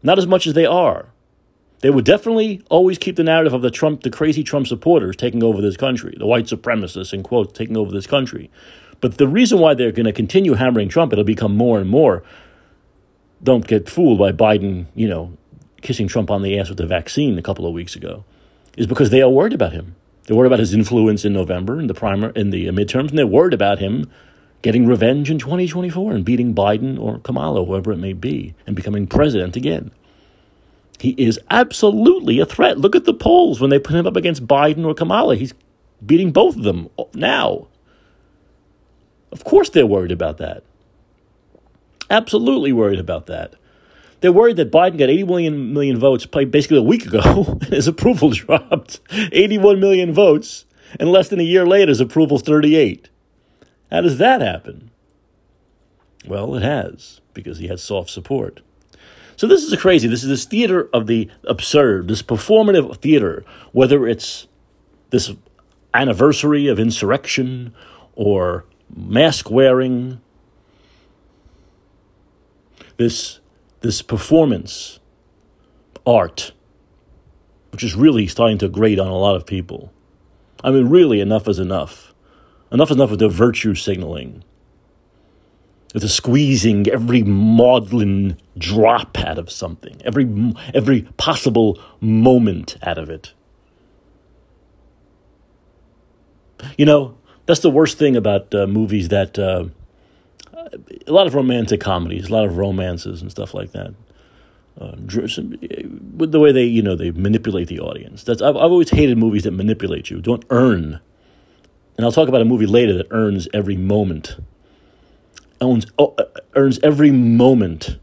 Not 0.03 0.17
as 0.17 0.27
much 0.27 0.47
as 0.47 0.53
they 0.53 0.65
are. 0.65 1.11
They 1.79 1.89
would 1.89 2.05
definitely 2.05 2.61
always 2.69 2.97
keep 2.97 3.15
the 3.15 3.23
narrative 3.23 3.53
of 3.53 3.61
the 3.61 3.71
Trump, 3.71 4.01
the 4.01 4.09
crazy 4.09 4.43
Trump 4.43 4.67
supporters 4.67 5.15
taking 5.15 5.43
over 5.43 5.61
this 5.61 5.77
country, 5.77 6.15
the 6.17 6.27
white 6.27 6.45
supremacists, 6.45 7.13
in 7.13 7.23
quotes, 7.23 7.53
taking 7.53 7.77
over 7.77 7.91
this 7.91 8.05
country. 8.05 8.51
But 8.99 9.17
the 9.17 9.27
reason 9.27 9.59
why 9.59 9.73
they're 9.73 9.91
going 9.91 10.05
to 10.05 10.13
continue 10.13 10.53
hammering 10.53 10.89
Trump, 10.89 11.11
it'll 11.11 11.23
become 11.23 11.57
more 11.57 11.79
and 11.79 11.89
more 11.89 12.23
don't 13.43 13.67
get 13.67 13.89
fooled 13.89 14.19
by 14.19 14.31
Biden, 14.31 14.85
you 14.95 15.07
know, 15.07 15.37
kissing 15.81 16.07
Trump 16.07 16.29
on 16.29 16.41
the 16.41 16.59
ass 16.59 16.69
with 16.69 16.77
the 16.77 16.85
vaccine 16.85 17.37
a 17.37 17.41
couple 17.41 17.65
of 17.65 17.73
weeks 17.73 17.95
ago, 17.95 18.23
is 18.77 18.87
because 18.87 19.09
they 19.09 19.21
are 19.21 19.29
worried 19.29 19.53
about 19.53 19.73
him. 19.73 19.95
They're 20.23 20.37
worried 20.37 20.47
about 20.47 20.59
his 20.59 20.73
influence 20.73 21.25
in 21.25 21.33
November 21.33 21.79
in 21.79 21.87
the 21.87 21.93
primer 21.93 22.29
in 22.29 22.51
the 22.51 22.67
midterms, 22.67 23.09
and 23.09 23.17
they're 23.17 23.27
worried 23.27 23.53
about 23.53 23.79
him 23.79 24.09
getting 24.61 24.85
revenge 24.85 25.31
in 25.31 25.39
2024 25.39 26.13
and 26.13 26.23
beating 26.23 26.53
Biden 26.53 26.99
or 26.99 27.17
Kamala, 27.19 27.65
whoever 27.65 27.91
it 27.91 27.97
may 27.97 28.13
be, 28.13 28.53
and 28.67 28.75
becoming 28.75 29.07
president 29.07 29.55
again. 29.55 29.91
He 30.99 31.15
is 31.17 31.39
absolutely 31.49 32.39
a 32.39 32.45
threat. 32.45 32.77
Look 32.77 32.95
at 32.95 33.05
the 33.05 33.13
polls 33.13 33.59
when 33.59 33.71
they 33.71 33.79
put 33.79 33.95
him 33.95 34.05
up 34.05 34.15
against 34.15 34.45
Biden 34.45 34.85
or 34.85 34.93
Kamala. 34.93 35.35
He's 35.35 35.55
beating 36.05 36.31
both 36.31 36.55
of 36.55 36.63
them 36.63 36.89
now. 37.15 37.67
Of 39.31 39.43
course, 39.43 39.69
they're 39.69 39.87
worried 39.87 40.11
about 40.11 40.37
that. 40.37 40.63
Absolutely 42.11 42.73
worried 42.73 42.99
about 42.99 43.27
that. 43.27 43.55
They're 44.19 44.33
worried 44.33 44.57
that 44.57 44.69
Biden 44.69 44.97
got 44.97 45.09
81 45.09 45.73
million, 45.73 45.97
votes 45.97 46.25
basically 46.25 46.77
a 46.77 46.81
week 46.81 47.05
ago, 47.05 47.57
and 47.61 47.73
his 47.73 47.87
approval 47.87 48.29
dropped 48.31 48.99
81 49.11 49.79
million 49.79 50.13
votes, 50.13 50.65
and 50.99 51.09
less 51.09 51.29
than 51.29 51.39
a 51.39 51.43
year 51.43 51.65
later, 51.65 51.89
his 51.89 52.01
approval's 52.01 52.41
38. 52.41 53.09
How 53.89 54.01
does 54.01 54.17
that 54.17 54.41
happen? 54.41 54.91
Well, 56.27 56.53
it 56.55 56.63
has, 56.63 57.21
because 57.33 57.59
he 57.59 57.67
had 57.67 57.79
soft 57.79 58.09
support. 58.09 58.59
So 59.37 59.47
this 59.47 59.63
is 59.63 59.71
a 59.71 59.77
crazy. 59.77 60.09
This 60.09 60.21
is 60.21 60.29
this 60.29 60.45
theater 60.45 60.89
of 60.93 61.07
the 61.07 61.31
absurd, 61.45 62.09
this 62.09 62.21
performative 62.21 62.97
theater, 62.97 63.45
whether 63.71 64.05
it's 64.05 64.47
this 65.11 65.33
anniversary 65.93 66.67
of 66.67 66.77
insurrection 66.77 67.73
or 68.15 68.65
mask 68.93 69.49
wearing, 69.49 70.19
this 73.01 73.39
this 73.81 74.01
performance 74.01 74.99
art, 76.05 76.51
which 77.71 77.83
is 77.83 77.95
really 77.95 78.27
starting 78.27 78.59
to 78.59 78.69
grate 78.69 78.99
on 78.99 79.07
a 79.07 79.17
lot 79.17 79.35
of 79.35 79.45
people. 79.45 79.91
I 80.63 80.69
mean, 80.69 80.87
really, 80.87 81.19
enough 81.19 81.47
is 81.47 81.57
enough. 81.57 82.13
Enough 82.71 82.91
is 82.91 82.95
enough 82.97 83.09
with 83.09 83.19
the 83.19 83.27
virtue 83.27 83.73
signaling, 83.73 84.43
with 85.93 86.03
the 86.03 86.09
squeezing 86.09 86.87
every 86.87 87.23
maudlin 87.23 88.37
drop 88.57 89.17
out 89.19 89.39
of 89.39 89.51
something, 89.51 89.99
every, 90.05 90.53
every 90.73 91.01
possible 91.17 91.79
moment 91.99 92.77
out 92.83 92.99
of 92.99 93.09
it. 93.09 93.33
You 96.77 96.85
know, 96.85 97.17
that's 97.47 97.61
the 97.61 97.71
worst 97.71 97.97
thing 97.97 98.15
about 98.15 98.53
uh, 98.53 98.67
movies 98.67 99.09
that. 99.09 99.39
Uh, 99.39 99.65
a 101.07 101.11
lot 101.11 101.27
of 101.27 101.35
romantic 101.35 101.81
comedies, 101.81 102.29
a 102.29 102.33
lot 102.33 102.45
of 102.45 102.57
romances 102.57 103.21
and 103.21 103.31
stuff 103.31 103.53
like 103.53 103.71
that. 103.71 103.93
Uh, 104.79 104.95
with 106.15 106.31
the 106.31 106.39
way 106.39 106.51
they, 106.51 106.63
you 106.63 106.81
know, 106.81 106.95
they 106.95 107.11
manipulate 107.11 107.67
the 107.67 107.79
audience. 107.79 108.23
That's 108.23 108.41
I've, 108.41 108.55
I've 108.55 108.71
always 108.71 108.89
hated 108.89 109.17
movies 109.17 109.43
that 109.43 109.51
manipulate 109.51 110.09
you. 110.09 110.21
Don't 110.21 110.45
earn. 110.49 110.99
And 111.97 112.05
I'll 112.05 112.11
talk 112.11 112.29
about 112.29 112.41
a 112.41 112.45
movie 112.45 112.65
later 112.65 112.93
that 112.97 113.07
earns 113.11 113.47
every 113.53 113.75
moment. 113.75 114.37
Owns 115.59 115.85
oh, 115.99 116.15
uh, 116.17 116.23
earns 116.55 116.79
every 116.81 117.11
moment 117.11 117.99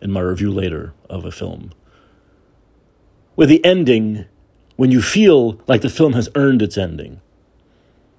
in 0.00 0.12
my 0.12 0.20
review 0.20 0.50
later 0.50 0.92
of 1.08 1.24
a 1.24 1.32
film. 1.32 1.72
With 3.34 3.48
the 3.48 3.64
ending, 3.64 4.26
when 4.76 4.90
you 4.90 5.00
feel 5.00 5.60
like 5.66 5.80
the 5.80 5.88
film 5.88 6.12
has 6.12 6.28
earned 6.34 6.60
its 6.60 6.76
ending, 6.76 7.20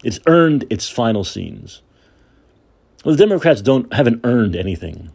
it's 0.04 0.20
earned 0.26 0.66
its 0.70 0.90
final 0.90 1.24
scenes. 1.24 1.82
Well, 3.04 3.16
the 3.16 3.26
Democrats 3.26 3.62
don't 3.62 3.94
haven't 3.94 4.22
earned 4.24 4.56
anything. 4.56 5.12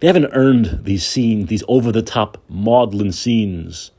They 0.00 0.06
haven't 0.06 0.30
earned 0.32 0.80
these 0.84 1.06
scenes, 1.06 1.48
these 1.48 1.62
over 1.68 1.92
the 1.92 2.02
top 2.02 2.38
maudlin 2.48 3.12
scenes 3.12 3.92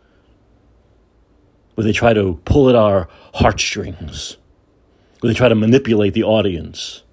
where 1.75 1.85
they 1.85 1.93
try 1.93 2.13
to 2.13 2.39
pull 2.45 2.69
at 2.69 2.75
our 2.75 3.07
heartstrings, 3.35 4.37
where 5.19 5.31
they 5.31 5.37
try 5.37 5.47
to 5.47 5.55
manipulate 5.55 6.13
the 6.13 6.23
audience. 6.23 7.03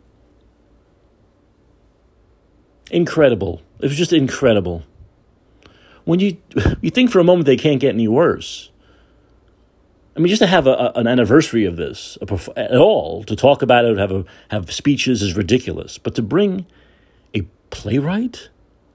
Incredible. 2.91 3.63
It 3.79 3.87
was 3.87 3.97
just 3.97 4.13
incredible. 4.13 4.83
When 6.05 6.19
you 6.19 6.39
you 6.81 6.91
think 6.91 7.11
for 7.11 7.21
a 7.21 7.25
moment 7.25 7.47
they 7.47 7.57
can't 7.57 7.81
get 7.81 7.95
any 7.95 8.09
worse. 8.09 8.70
I 10.17 10.21
mean, 10.21 10.29
just 10.29 10.41
to 10.41 10.47
have 10.47 10.67
a, 10.67 10.71
a, 10.71 10.93
an 10.97 11.07
anniversary 11.07 11.65
of 11.65 11.77
this 11.77 12.19
at 12.57 12.77
all, 12.77 13.25
to 13.25 13.37
talk 13.37 13.63
about 13.63 13.85
it, 13.85 13.97
have 13.97 14.13
a, 14.13 14.25
have 14.51 14.73
speeches 14.73 15.23
is 15.23 15.37
ridiculous. 15.37 15.99
But 15.99 16.15
to 16.17 16.23
bring 16.23 16.67
a 17.35 17.43
playwright, 17.71 18.49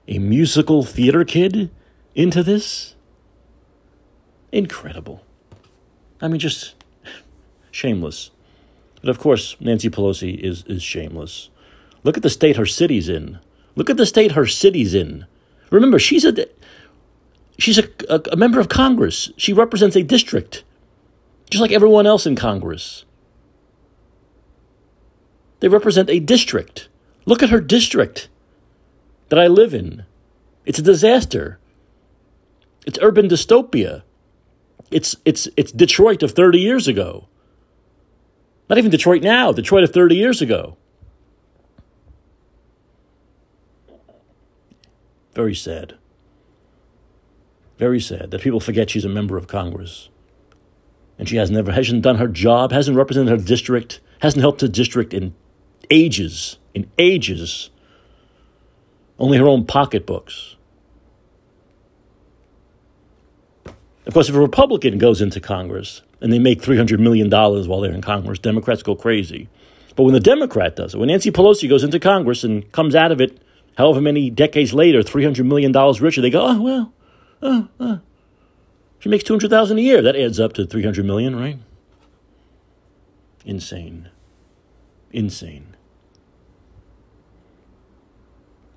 a 0.06 0.18
musical 0.18 0.82
theater 0.82 1.24
kid 1.24 1.70
into 2.14 2.42
this, 2.42 2.94
incredible. 4.52 5.24
I 6.20 6.28
mean, 6.28 6.38
just 6.38 6.74
shameless. 7.70 8.30
But 9.00 9.10
of 9.10 9.18
course, 9.18 9.56
Nancy 9.60 9.88
Pelosi 9.88 10.38
is 10.38 10.64
is 10.64 10.82
shameless. 10.82 11.48
Look 12.02 12.16
at 12.16 12.22
the 12.22 12.30
state 12.30 12.56
her 12.56 12.66
city's 12.66 13.08
in. 13.08 13.38
Look 13.74 13.90
at 13.90 13.96
the 13.96 14.06
state 14.06 14.32
her 14.32 14.46
city's 14.46 14.94
in. 14.94 15.26
Remember, 15.70 15.98
she's 15.98 16.24
a 16.24 16.46
she's 17.58 17.78
a, 17.78 17.88
a, 18.08 18.20
a 18.32 18.36
member 18.36 18.60
of 18.60 18.68
Congress. 18.68 19.30
She 19.36 19.52
represents 19.52 19.96
a 19.96 20.02
district 20.02 20.62
just 21.50 21.60
like 21.60 21.72
everyone 21.72 22.06
else 22.06 22.26
in 22.26 22.36
Congress. 22.36 23.04
They 25.60 25.68
represent 25.68 26.10
a 26.10 26.20
district. 26.20 26.88
Look 27.24 27.42
at 27.42 27.50
her 27.50 27.60
district 27.60 28.28
that 29.28 29.38
I 29.38 29.46
live 29.46 29.74
in. 29.74 30.04
It's 30.64 30.78
a 30.78 30.82
disaster. 30.82 31.58
It's 32.86 32.98
urban 33.00 33.28
dystopia. 33.28 34.02
It's, 34.90 35.16
it's, 35.24 35.48
it's 35.56 35.72
Detroit 35.72 36.22
of 36.22 36.32
30 36.32 36.58
years 36.58 36.86
ago. 36.86 37.28
Not 38.68 38.78
even 38.78 38.90
Detroit 38.90 39.22
now, 39.22 39.52
Detroit 39.52 39.84
of 39.84 39.92
30 39.92 40.16
years 40.16 40.42
ago. 40.42 40.76
Very 45.34 45.54
sad. 45.54 45.96
Very 47.78 48.00
sad 48.00 48.30
that 48.30 48.40
people 48.40 48.60
forget 48.60 48.90
she's 48.90 49.04
a 49.04 49.08
member 49.08 49.36
of 49.36 49.46
Congress 49.46 50.08
and 51.18 51.28
she 51.28 51.36
has 51.36 51.50
never 51.50 51.72
hasn't 51.72 52.02
done 52.02 52.16
her 52.16 52.28
job, 52.28 52.72
hasn't 52.72 52.96
represented 52.96 53.30
her 53.30 53.44
district, 53.44 54.00
hasn't 54.20 54.40
helped 54.40 54.60
her 54.60 54.68
district 54.68 55.14
in 55.14 55.34
ages, 55.90 56.58
in 56.74 56.90
ages. 56.98 57.70
Only 59.18 59.38
her 59.38 59.46
own 59.46 59.64
pocketbooks. 59.64 60.56
Of 64.06 64.14
course, 64.14 64.28
if 64.28 64.34
a 64.34 64.40
Republican 64.40 64.98
goes 64.98 65.20
into 65.20 65.40
Congress 65.40 66.02
and 66.20 66.32
they 66.32 66.38
make 66.38 66.62
$300 66.62 66.98
million 66.98 67.30
while 67.30 67.80
they're 67.80 67.92
in 67.92 68.02
Congress, 68.02 68.38
Democrats 68.38 68.82
go 68.82 68.94
crazy. 68.94 69.48
But 69.96 70.04
when 70.04 70.14
the 70.14 70.20
Democrat 70.20 70.76
does 70.76 70.94
it, 70.94 70.98
when 70.98 71.08
Nancy 71.08 71.32
Pelosi 71.32 71.68
goes 71.68 71.82
into 71.82 71.98
Congress 71.98 72.44
and 72.44 72.70
comes 72.72 72.94
out 72.94 73.10
of 73.10 73.20
it 73.20 73.40
however 73.76 74.00
many 74.00 74.30
decades 74.30 74.72
later, 74.74 75.00
$300 75.00 75.44
million 75.44 75.72
richer, 76.00 76.20
they 76.20 76.30
go, 76.30 76.46
oh, 76.46 76.60
well, 76.60 76.92
oh, 77.42 77.68
oh, 77.80 78.00
she 79.06 79.10
makes 79.10 79.22
200,000 79.22 79.78
a 79.78 79.80
year. 79.80 80.02
That 80.02 80.16
adds 80.16 80.40
up 80.40 80.52
to 80.54 80.66
300 80.66 81.06
million, 81.06 81.36
right? 81.36 81.60
Insane. 83.44 84.08
Insane. 85.12 85.76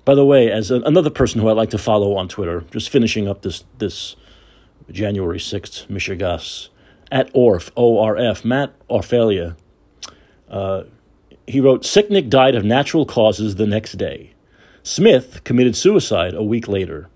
By 0.04 0.14
the 0.14 0.24
way, 0.24 0.48
as 0.48 0.70
a, 0.70 0.76
another 0.82 1.10
person 1.10 1.40
who 1.40 1.48
I 1.48 1.52
like 1.52 1.70
to 1.70 1.78
follow 1.78 2.14
on 2.14 2.28
Twitter, 2.28 2.60
just 2.70 2.90
finishing 2.90 3.26
up 3.26 3.42
this 3.42 3.64
this 3.78 4.14
January 4.88 5.40
6th, 5.40 5.88
mishegas, 5.88 6.68
at 7.10 7.28
Orf, 7.34 7.72
O-R-F, 7.76 8.44
Matt 8.44 8.72
Orfalea, 8.88 9.56
uh, 10.48 10.84
he 11.48 11.58
wrote, 11.60 11.82
Sicknick 11.82 12.30
died 12.30 12.54
of 12.54 12.64
natural 12.64 13.04
causes 13.04 13.56
the 13.56 13.66
next 13.66 13.94
day. 13.94 14.34
Smith 14.84 15.42
committed 15.42 15.74
suicide 15.74 16.34
a 16.34 16.44
week 16.44 16.68
later. 16.68 17.08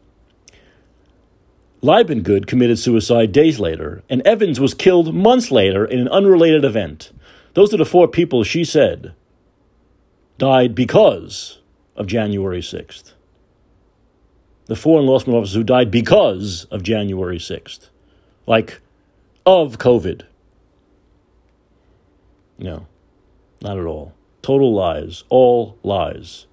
Liebengood 1.84 2.46
committed 2.46 2.78
suicide 2.78 3.30
days 3.30 3.60
later, 3.60 4.02
and 4.08 4.22
Evans 4.22 4.58
was 4.58 4.72
killed 4.72 5.14
months 5.14 5.50
later 5.50 5.84
in 5.84 6.00
an 6.00 6.08
unrelated 6.08 6.64
event. 6.64 7.12
Those 7.52 7.74
are 7.74 7.76
the 7.76 7.84
four 7.84 8.08
people 8.08 8.42
she 8.42 8.64
said 8.64 9.12
died 10.38 10.74
because 10.74 11.58
of 11.94 12.06
January 12.06 12.62
6th. 12.62 13.12
The 14.64 14.76
four 14.76 14.98
enlistment 14.98 15.36
officers 15.36 15.56
who 15.56 15.62
died 15.62 15.90
because 15.90 16.64
of 16.70 16.82
January 16.82 17.36
6th. 17.36 17.90
Like, 18.46 18.80
of 19.44 19.76
COVID. 19.76 20.22
No, 22.56 22.86
not 23.60 23.78
at 23.78 23.84
all. 23.84 24.14
Total 24.40 24.72
lies. 24.74 25.24
All 25.28 25.78
lies. 25.82 26.46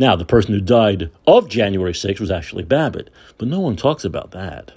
Now, 0.00 0.16
the 0.16 0.24
person 0.24 0.54
who 0.54 0.62
died 0.62 1.10
of 1.26 1.46
January 1.46 1.92
6th 1.92 2.20
was 2.20 2.30
actually 2.30 2.64
Babbitt, 2.64 3.10
but 3.36 3.48
no 3.48 3.60
one 3.60 3.76
talks 3.76 4.02
about 4.02 4.30
that. 4.30 4.72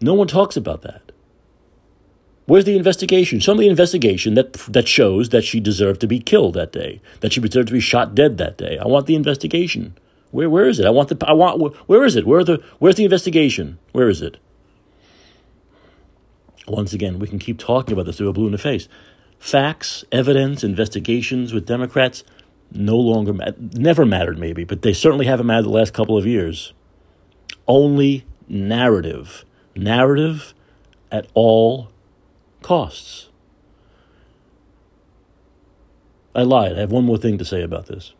No 0.00 0.14
one 0.14 0.26
talks 0.26 0.56
about 0.56 0.80
that. 0.80 1.12
Where's 2.46 2.64
the 2.64 2.78
investigation? 2.78 3.42
Some 3.42 3.58
of 3.58 3.60
the 3.60 3.68
investigation 3.68 4.32
that 4.34 4.54
that 4.70 4.88
shows 4.88 5.28
that 5.28 5.44
she 5.44 5.60
deserved 5.60 6.00
to 6.00 6.06
be 6.06 6.18
killed 6.18 6.54
that 6.54 6.72
day, 6.72 7.02
that 7.20 7.34
she 7.34 7.40
deserved 7.40 7.68
to 7.68 7.74
be 7.74 7.80
shot 7.80 8.14
dead 8.14 8.38
that 8.38 8.56
day. 8.56 8.78
I 8.78 8.86
want 8.86 9.04
the 9.04 9.14
investigation. 9.14 9.98
Where 10.30 10.48
where 10.48 10.66
is 10.66 10.80
it? 10.80 10.86
I 10.86 10.90
want 10.90 11.10
the 11.10 11.26
I 11.28 11.34
want 11.34 11.76
where 11.86 12.04
is 12.04 12.16
it? 12.16 12.26
Where 12.26 12.42
the 12.42 12.62
where's 12.78 12.96
the 12.96 13.04
investigation? 13.04 13.78
Where 13.92 14.08
is 14.08 14.22
it? 14.22 14.38
Once 16.66 16.94
again, 16.94 17.18
we 17.18 17.28
can 17.28 17.38
keep 17.38 17.58
talking 17.58 17.92
about 17.92 18.06
this 18.06 18.16
to 18.16 18.28
a 18.28 18.32
blue 18.32 18.46
in 18.46 18.52
the 18.52 18.58
face. 18.58 18.88
Facts, 19.38 20.06
evidence, 20.10 20.64
investigations 20.64 21.52
with 21.52 21.66
Democrats 21.66 22.24
no 22.74 22.96
longer 22.96 23.34
never 23.58 24.04
mattered 24.04 24.38
maybe, 24.38 24.64
but 24.64 24.82
they 24.82 24.92
certainly 24.92 25.26
haven't 25.26 25.46
mattered 25.46 25.64
the 25.64 25.70
last 25.70 25.92
couple 25.92 26.16
of 26.16 26.26
years. 26.26 26.72
Only 27.66 28.26
narrative, 28.48 29.44
narrative 29.76 30.54
at 31.10 31.26
all 31.34 31.90
costs. 32.62 33.28
I 36.34 36.42
lied. 36.42 36.76
I 36.76 36.80
have 36.80 36.92
one 36.92 37.04
more 37.04 37.18
thing 37.18 37.38
to 37.38 37.44
say 37.44 37.62
about 37.62 37.86
this. 37.86 38.14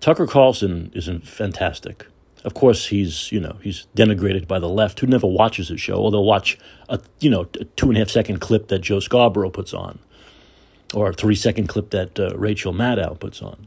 Tucker 0.00 0.26
Carlson 0.26 0.90
is 0.94 1.08
fantastic. 1.28 2.06
Of 2.44 2.54
course, 2.54 2.86
he's 2.86 3.32
you 3.32 3.40
know 3.40 3.58
he's 3.60 3.88
denigrated 3.96 4.46
by 4.46 4.58
the 4.58 4.68
left, 4.68 5.00
who 5.00 5.06
never 5.06 5.26
watches 5.26 5.68
his 5.68 5.80
show, 5.80 5.96
or 5.96 6.10
they'll 6.10 6.24
watch 6.24 6.58
a 6.88 7.00
you 7.20 7.28
know 7.28 7.48
a 7.60 7.64
two 7.64 7.88
and 7.88 7.96
a 7.96 8.00
half 8.00 8.08
second 8.08 8.40
clip 8.40 8.68
that 8.68 8.78
Joe 8.80 9.00
Scarborough 9.00 9.50
puts 9.50 9.74
on, 9.74 9.98
or 10.94 11.10
a 11.10 11.12
three 11.12 11.34
second 11.34 11.66
clip 11.68 11.90
that 11.90 12.18
uh, 12.18 12.36
Rachel 12.36 12.72
Maddow 12.72 13.18
puts 13.18 13.42
on. 13.42 13.66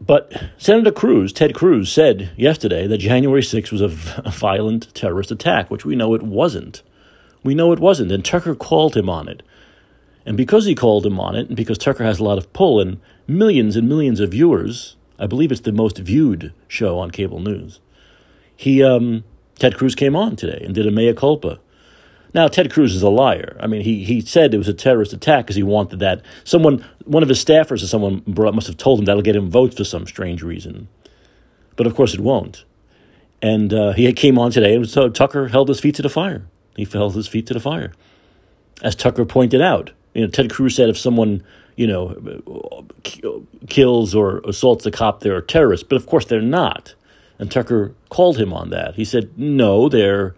But 0.00 0.32
Senator 0.56 0.92
Cruz, 0.92 1.32
Ted 1.32 1.54
Cruz, 1.54 1.92
said 1.92 2.30
yesterday 2.36 2.86
that 2.86 2.98
January 2.98 3.42
6th 3.42 3.70
was 3.70 3.82
a 3.82 3.88
violent 4.30 4.94
terrorist 4.94 5.30
attack, 5.30 5.70
which 5.70 5.84
we 5.84 5.94
know 5.94 6.14
it 6.14 6.22
wasn't. 6.22 6.82
We 7.42 7.54
know 7.54 7.72
it 7.72 7.78
wasn't, 7.78 8.12
and 8.12 8.24
Tucker 8.24 8.54
called 8.54 8.96
him 8.96 9.10
on 9.10 9.28
it. 9.28 9.42
And 10.24 10.36
because 10.36 10.64
he 10.64 10.74
called 10.74 11.04
him 11.04 11.18
on 11.20 11.34
it, 11.34 11.48
and 11.48 11.56
because 11.56 11.78
Tucker 11.78 12.04
has 12.04 12.18
a 12.18 12.24
lot 12.24 12.38
of 12.38 12.52
pull 12.52 12.80
and 12.80 13.00
millions 13.26 13.76
and 13.76 13.88
millions 13.88 14.20
of 14.20 14.30
viewers, 14.30 14.96
I 15.18 15.26
believe 15.26 15.52
it's 15.52 15.62
the 15.62 15.72
most 15.72 15.98
viewed 15.98 16.52
show 16.66 16.98
on 16.98 17.10
cable 17.10 17.40
news. 17.40 17.80
He, 18.56 18.82
um, 18.82 19.24
Ted 19.58 19.76
Cruz 19.76 19.94
came 19.94 20.16
on 20.16 20.36
today 20.36 20.62
and 20.64 20.74
did 20.74 20.86
a 20.86 20.90
mea 20.90 21.12
culpa. 21.12 21.60
Now, 22.32 22.46
Ted 22.48 22.70
Cruz 22.72 22.94
is 22.94 23.02
a 23.02 23.08
liar. 23.08 23.56
I 23.60 23.66
mean, 23.66 23.82
he, 23.82 24.04
he 24.04 24.20
said 24.20 24.54
it 24.54 24.58
was 24.58 24.68
a 24.68 24.74
terrorist 24.74 25.12
attack 25.12 25.46
because 25.46 25.56
he 25.56 25.62
wanted 25.62 25.98
that. 25.98 26.22
Someone, 26.44 26.84
one 27.04 27.22
of 27.22 27.28
his 27.28 27.44
staffers 27.44 27.82
or 27.82 27.86
someone 27.86 28.22
brought, 28.26 28.54
must 28.54 28.68
have 28.68 28.76
told 28.76 29.00
him 29.00 29.04
that'll 29.04 29.22
get 29.22 29.36
him 29.36 29.50
votes 29.50 29.76
for 29.76 29.84
some 29.84 30.06
strange 30.06 30.42
reason. 30.42 30.88
But 31.76 31.86
of 31.86 31.94
course 31.94 32.14
it 32.14 32.20
won't. 32.20 32.64
And 33.42 33.72
uh, 33.72 33.92
he 33.92 34.12
came 34.12 34.38
on 34.38 34.50
today 34.50 34.74
and 34.76 34.88
so 34.88 35.08
Tucker 35.08 35.48
held 35.48 35.68
his 35.68 35.80
feet 35.80 35.94
to 35.96 36.02
the 36.02 36.08
fire. 36.08 36.44
He 36.76 36.84
held 36.84 37.14
his 37.14 37.26
feet 37.26 37.46
to 37.48 37.54
the 37.54 37.60
fire. 37.60 37.92
As 38.82 38.94
Tucker 38.94 39.24
pointed 39.24 39.60
out, 39.60 39.90
you 40.14 40.22
know, 40.22 40.28
Ted 40.28 40.50
Cruz 40.50 40.76
said 40.76 40.88
if 40.88 40.98
someone, 40.98 41.42
you 41.76 41.86
know, 41.86 42.86
kills 43.68 44.14
or 44.14 44.38
assaults 44.40 44.86
a 44.86 44.90
cop, 44.90 45.20
they're 45.20 45.38
a 45.38 45.42
terrorist. 45.42 45.88
But 45.88 45.96
of 45.96 46.06
course 46.06 46.26
they're 46.26 46.40
not. 46.40 46.94
And 47.38 47.50
Tucker 47.50 47.94
called 48.08 48.38
him 48.38 48.52
on 48.52 48.70
that. 48.70 48.94
He 48.96 49.04
said, 49.04 49.36
no, 49.38 49.88
they're 49.88 50.34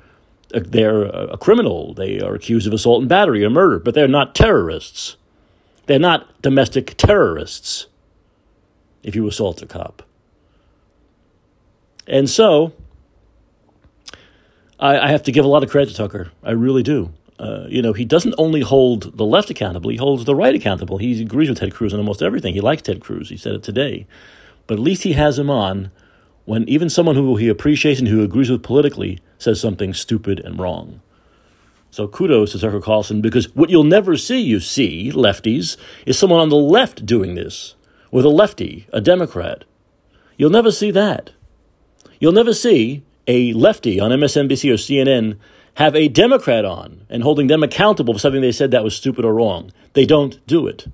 they're 0.52 1.04
a 1.04 1.36
criminal. 1.38 1.94
They 1.94 2.20
are 2.20 2.34
accused 2.34 2.66
of 2.66 2.72
assault 2.72 3.00
and 3.00 3.08
battery 3.08 3.44
or 3.44 3.50
murder, 3.50 3.78
but 3.78 3.94
they're 3.94 4.08
not 4.08 4.34
terrorists. 4.34 5.16
They're 5.86 5.98
not 5.98 6.40
domestic 6.42 6.96
terrorists 6.96 7.86
if 9.02 9.16
you 9.16 9.26
assault 9.26 9.62
a 9.62 9.66
cop. 9.66 10.02
And 12.06 12.28
so, 12.28 12.72
I, 14.78 14.98
I 14.98 15.08
have 15.08 15.22
to 15.24 15.32
give 15.32 15.44
a 15.44 15.48
lot 15.48 15.62
of 15.62 15.70
credit 15.70 15.90
to 15.90 15.96
Tucker. 15.96 16.32
I 16.42 16.50
really 16.50 16.82
do. 16.82 17.12
Uh, 17.38 17.66
you 17.68 17.82
know, 17.82 17.92
he 17.92 18.04
doesn't 18.04 18.34
only 18.38 18.60
hold 18.60 19.16
the 19.16 19.24
left 19.24 19.50
accountable, 19.50 19.90
he 19.90 19.96
holds 19.96 20.24
the 20.24 20.34
right 20.34 20.54
accountable. 20.54 20.98
He 20.98 21.20
agrees 21.20 21.48
with 21.48 21.58
Ted 21.58 21.74
Cruz 21.74 21.92
on 21.92 22.00
almost 22.00 22.22
everything. 22.22 22.54
He 22.54 22.60
likes 22.60 22.82
Ted 22.82 23.00
Cruz. 23.00 23.30
He 23.30 23.36
said 23.36 23.54
it 23.54 23.62
today. 23.62 24.06
But 24.66 24.74
at 24.74 24.80
least 24.80 25.02
he 25.02 25.14
has 25.14 25.38
him 25.38 25.50
on 25.50 25.90
when 26.44 26.68
even 26.68 26.90
someone 26.90 27.16
who 27.16 27.36
he 27.36 27.48
appreciates 27.48 28.00
and 28.00 28.08
who 28.08 28.22
agrees 28.22 28.50
with 28.50 28.62
politically 28.62 29.18
says 29.38 29.60
something 29.60 29.94
stupid 29.94 30.40
and 30.40 30.58
wrong. 30.58 31.00
So 31.90 32.08
kudos 32.08 32.52
to 32.52 32.58
Tucker 32.58 32.80
Carlson 32.80 33.20
because 33.20 33.54
what 33.54 33.70
you'll 33.70 33.84
never 33.84 34.16
see, 34.16 34.40
you 34.40 34.60
see, 34.60 35.12
lefties, 35.12 35.76
is 36.06 36.18
someone 36.18 36.40
on 36.40 36.48
the 36.48 36.56
left 36.56 37.04
doing 37.04 37.34
this 37.34 37.74
with 38.10 38.24
a 38.24 38.30
lefty, 38.30 38.86
a 38.92 39.00
Democrat. 39.00 39.64
You'll 40.36 40.50
never 40.50 40.72
see 40.72 40.90
that. 40.90 41.30
You'll 42.18 42.32
never 42.32 42.54
see 42.54 43.02
a 43.26 43.52
lefty 43.52 44.00
on 44.00 44.10
MSNBC 44.10 44.70
or 44.70 44.74
CNN 44.74 45.38
have 45.74 45.94
a 45.94 46.08
Democrat 46.08 46.64
on 46.64 47.06
and 47.08 47.22
holding 47.22 47.46
them 47.46 47.62
accountable 47.62 48.14
for 48.14 48.20
something 48.20 48.40
they 48.40 48.52
said 48.52 48.70
that 48.70 48.84
was 48.84 48.96
stupid 48.96 49.24
or 49.24 49.34
wrong. 49.34 49.70
They 49.92 50.06
don't 50.06 50.44
do 50.46 50.66
it. 50.66 50.86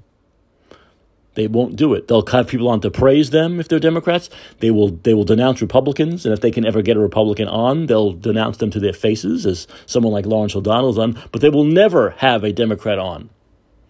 They 1.38 1.47
won't 1.47 1.76
do 1.76 1.95
it. 1.95 2.09
They'll 2.09 2.26
have 2.26 2.49
people 2.49 2.66
on 2.68 2.80
to 2.80 2.90
praise 2.90 3.30
them 3.30 3.61
if 3.61 3.68
they're 3.68 3.78
Democrats. 3.78 4.28
They 4.59 4.73
will 4.73 4.88
they 4.88 5.14
will 5.14 5.23
denounce 5.23 5.61
Republicans, 5.61 6.26
and 6.26 6.33
if 6.33 6.40
they 6.40 6.50
can 6.50 6.66
ever 6.66 6.83
get 6.83 6.97
a 6.97 7.00
Republican 7.00 7.47
on, 7.47 7.87
they'll 7.87 8.11
denounce 8.11 8.57
them 8.57 8.73
to 8.73 8.80
their 8.80 8.92
faces, 8.92 9.47
as 9.47 9.68
someone 9.86 10.12
like 10.12 10.26
Lawrence 10.26 10.56
O'Donnell's 10.56 10.99
on. 10.99 11.17
But 11.30 11.41
they 11.41 11.49
will 11.49 11.62
never 11.62 12.10
have 12.10 12.43
a 12.43 12.52
Democrat 12.52 12.99
on. 12.99 13.30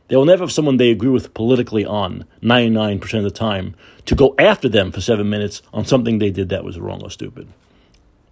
They 0.08 0.16
will 0.16 0.26
never 0.26 0.42
have 0.42 0.52
someone 0.52 0.76
they 0.76 0.90
agree 0.90 1.08
with 1.08 1.32
politically 1.32 1.86
on 1.86 2.26
99% 2.42 3.14
of 3.14 3.24
the 3.24 3.30
time 3.30 3.74
to 4.04 4.14
go 4.14 4.34
after 4.38 4.68
them 4.68 4.92
for 4.92 5.00
seven 5.00 5.30
minutes 5.30 5.62
on 5.72 5.86
something 5.86 6.18
they 6.18 6.30
did 6.30 6.50
that 6.50 6.64
was 6.64 6.78
wrong 6.78 7.02
or 7.02 7.10
stupid. 7.10 7.48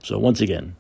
So 0.03 0.19
once 0.19 0.43
again, 0.43 0.77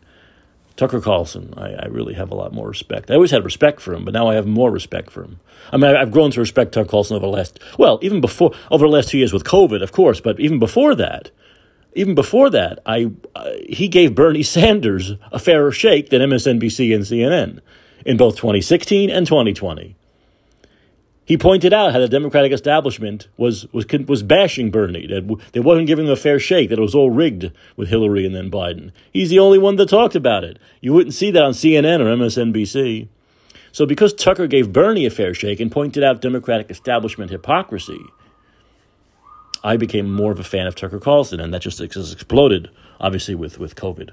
Tucker 0.76 1.00
Carlson, 1.00 1.54
I, 1.56 1.72
I, 1.72 1.86
really 1.86 2.14
have 2.14 2.30
a 2.30 2.34
lot 2.34 2.52
more 2.52 2.68
respect. 2.68 3.10
I 3.10 3.14
always 3.14 3.30
had 3.30 3.44
respect 3.44 3.80
for 3.80 3.94
him, 3.94 4.04
but 4.04 4.12
now 4.12 4.28
I 4.28 4.34
have 4.34 4.46
more 4.46 4.70
respect 4.70 5.10
for 5.10 5.22
him. 5.22 5.38
I 5.72 5.78
mean, 5.78 5.96
I've 5.96 6.10
grown 6.10 6.30
to 6.32 6.40
respect 6.40 6.72
Tucker 6.72 6.88
Carlson 6.88 7.16
over 7.16 7.26
the 7.26 7.32
last, 7.32 7.58
well, 7.78 7.98
even 8.02 8.20
before, 8.20 8.52
over 8.70 8.86
the 8.86 8.92
last 8.92 9.08
two 9.08 9.18
years 9.18 9.32
with 9.32 9.44
COVID, 9.44 9.82
of 9.82 9.92
course, 9.92 10.20
but 10.20 10.38
even 10.38 10.58
before 10.58 10.94
that, 10.94 11.30
even 11.94 12.14
before 12.14 12.50
that, 12.50 12.80
I, 12.84 13.10
uh, 13.34 13.52
he 13.68 13.88
gave 13.88 14.14
Bernie 14.14 14.42
Sanders 14.42 15.14
a 15.32 15.38
fairer 15.38 15.72
shake 15.72 16.10
than 16.10 16.20
MSNBC 16.20 16.94
and 16.94 17.04
CNN 17.04 17.60
in 18.04 18.18
both 18.18 18.36
2016 18.36 19.08
and 19.08 19.26
2020. 19.26 19.96
He 21.26 21.36
pointed 21.36 21.72
out 21.72 21.92
how 21.92 21.98
the 21.98 22.08
Democratic 22.08 22.52
establishment 22.52 23.26
was 23.36 23.66
was 23.72 23.84
was 24.06 24.22
bashing 24.22 24.70
Bernie. 24.70 25.08
That 25.08 25.40
they 25.50 25.60
wasn't 25.60 25.88
giving 25.88 26.06
him 26.06 26.12
a 26.12 26.16
fair 26.16 26.38
shake. 26.38 26.70
That 26.70 26.78
it 26.78 26.82
was 26.82 26.94
all 26.94 27.10
rigged 27.10 27.50
with 27.74 27.88
Hillary 27.88 28.24
and 28.24 28.34
then 28.34 28.48
Biden. 28.48 28.92
He's 29.12 29.28
the 29.28 29.40
only 29.40 29.58
one 29.58 29.74
that 29.76 29.88
talked 29.88 30.14
about 30.14 30.44
it. 30.44 30.58
You 30.80 30.92
wouldn't 30.92 31.14
see 31.14 31.32
that 31.32 31.42
on 31.42 31.52
CNN 31.52 31.98
or 31.98 32.16
MSNBC. 32.16 33.08
So 33.72 33.84
because 33.84 34.14
Tucker 34.14 34.46
gave 34.46 34.72
Bernie 34.72 35.04
a 35.04 35.10
fair 35.10 35.34
shake 35.34 35.58
and 35.58 35.70
pointed 35.70 36.04
out 36.04 36.22
Democratic 36.22 36.70
establishment 36.70 37.32
hypocrisy, 37.32 38.00
I 39.64 39.76
became 39.76 40.10
more 40.10 40.30
of 40.30 40.38
a 40.38 40.44
fan 40.44 40.68
of 40.68 40.76
Tucker 40.76 41.00
Carlson, 41.00 41.40
and 41.40 41.52
that 41.52 41.60
just 41.60 41.80
has 41.80 42.12
exploded, 42.12 42.70
obviously 43.00 43.34
with 43.34 43.58
with 43.58 43.74
COVID 43.74 44.10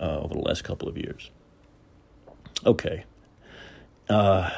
uh, 0.00 0.20
over 0.20 0.34
the 0.34 0.40
last 0.40 0.62
couple 0.62 0.88
of 0.88 0.96
years. 0.96 1.32
Okay. 2.64 3.04
Uh, 4.08 4.50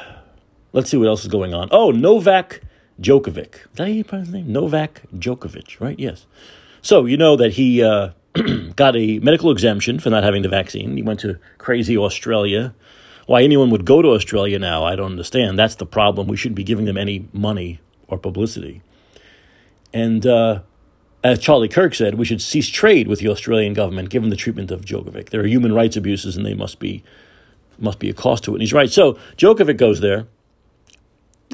Let's 0.73 0.89
see 0.89 0.97
what 0.97 1.07
else 1.07 1.21
is 1.21 1.29
going 1.29 1.53
on. 1.53 1.69
Oh, 1.71 1.91
Novak 1.91 2.61
Djokovic. 3.01 3.55
Is 3.55 3.75
that 3.75 3.87
his 3.87 4.29
name? 4.29 4.51
Novak 4.51 5.03
Djokovic, 5.15 5.79
right? 5.79 5.97
Yes. 5.97 6.25
So 6.81 7.05
you 7.05 7.17
know 7.17 7.35
that 7.35 7.53
he 7.53 7.83
uh, 7.83 8.11
got 8.75 8.95
a 8.95 9.19
medical 9.19 9.51
exemption 9.51 9.99
for 9.99 10.09
not 10.09 10.23
having 10.23 10.41
the 10.41 10.49
vaccine. 10.49 10.95
He 10.95 11.03
went 11.03 11.19
to 11.21 11.39
crazy 11.57 11.97
Australia. 11.97 12.73
Why 13.25 13.43
anyone 13.43 13.69
would 13.71 13.85
go 13.85 14.01
to 14.01 14.09
Australia 14.09 14.57
now, 14.57 14.85
I 14.85 14.95
don't 14.95 15.11
understand. 15.11 15.59
That's 15.59 15.75
the 15.75 15.85
problem. 15.85 16.27
We 16.27 16.37
shouldn't 16.37 16.55
be 16.55 16.63
giving 16.63 16.85
them 16.85 16.97
any 16.97 17.27
money 17.33 17.81
or 18.07 18.17
publicity. 18.17 18.81
And 19.93 20.25
uh, 20.25 20.61
as 21.23 21.39
Charlie 21.39 21.67
Kirk 21.67 21.93
said, 21.93 22.15
we 22.15 22.25
should 22.25 22.41
cease 22.41 22.69
trade 22.69 23.07
with 23.07 23.19
the 23.19 23.27
Australian 23.27 23.73
government 23.73 24.09
given 24.09 24.29
the 24.29 24.35
treatment 24.35 24.71
of 24.71 24.85
Djokovic. 24.85 25.29
There 25.29 25.41
are 25.41 25.47
human 25.47 25.73
rights 25.73 25.97
abuses, 25.97 26.37
and 26.37 26.45
they 26.45 26.53
must 26.53 26.79
be 26.79 27.03
must 27.79 27.99
be 27.99 28.09
a 28.09 28.13
cost 28.13 28.43
to 28.43 28.51
it. 28.51 28.55
And 28.55 28.61
he's 28.61 28.73
right. 28.73 28.89
So 28.89 29.19
Djokovic 29.37 29.77
goes 29.77 29.99
there 29.99 30.25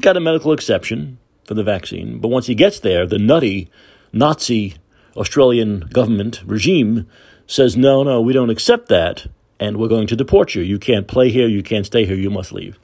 got 0.00 0.16
a 0.16 0.20
medical 0.20 0.52
exception 0.52 1.18
for 1.44 1.54
the 1.54 1.64
vaccine, 1.64 2.18
but 2.18 2.28
once 2.28 2.46
he 2.46 2.54
gets 2.54 2.80
there, 2.80 3.06
the 3.06 3.18
nutty 3.18 3.70
Nazi 4.12 4.76
Australian 5.16 5.80
government 5.80 6.42
regime 6.44 7.06
says, 7.46 7.76
no, 7.76 8.02
no, 8.02 8.20
we 8.20 8.32
don't 8.32 8.50
accept 8.50 8.88
that, 8.88 9.26
and 9.60 9.76
we're 9.76 9.88
going 9.88 10.06
to 10.06 10.16
deport 10.16 10.54
you. 10.54 10.62
You 10.62 10.78
can't 10.78 11.06
play 11.06 11.30
here, 11.30 11.46
you 11.46 11.62
can't 11.62 11.86
stay 11.86 12.06
here, 12.06 12.16
you 12.16 12.30
must 12.30 12.52
leave. 12.52 12.78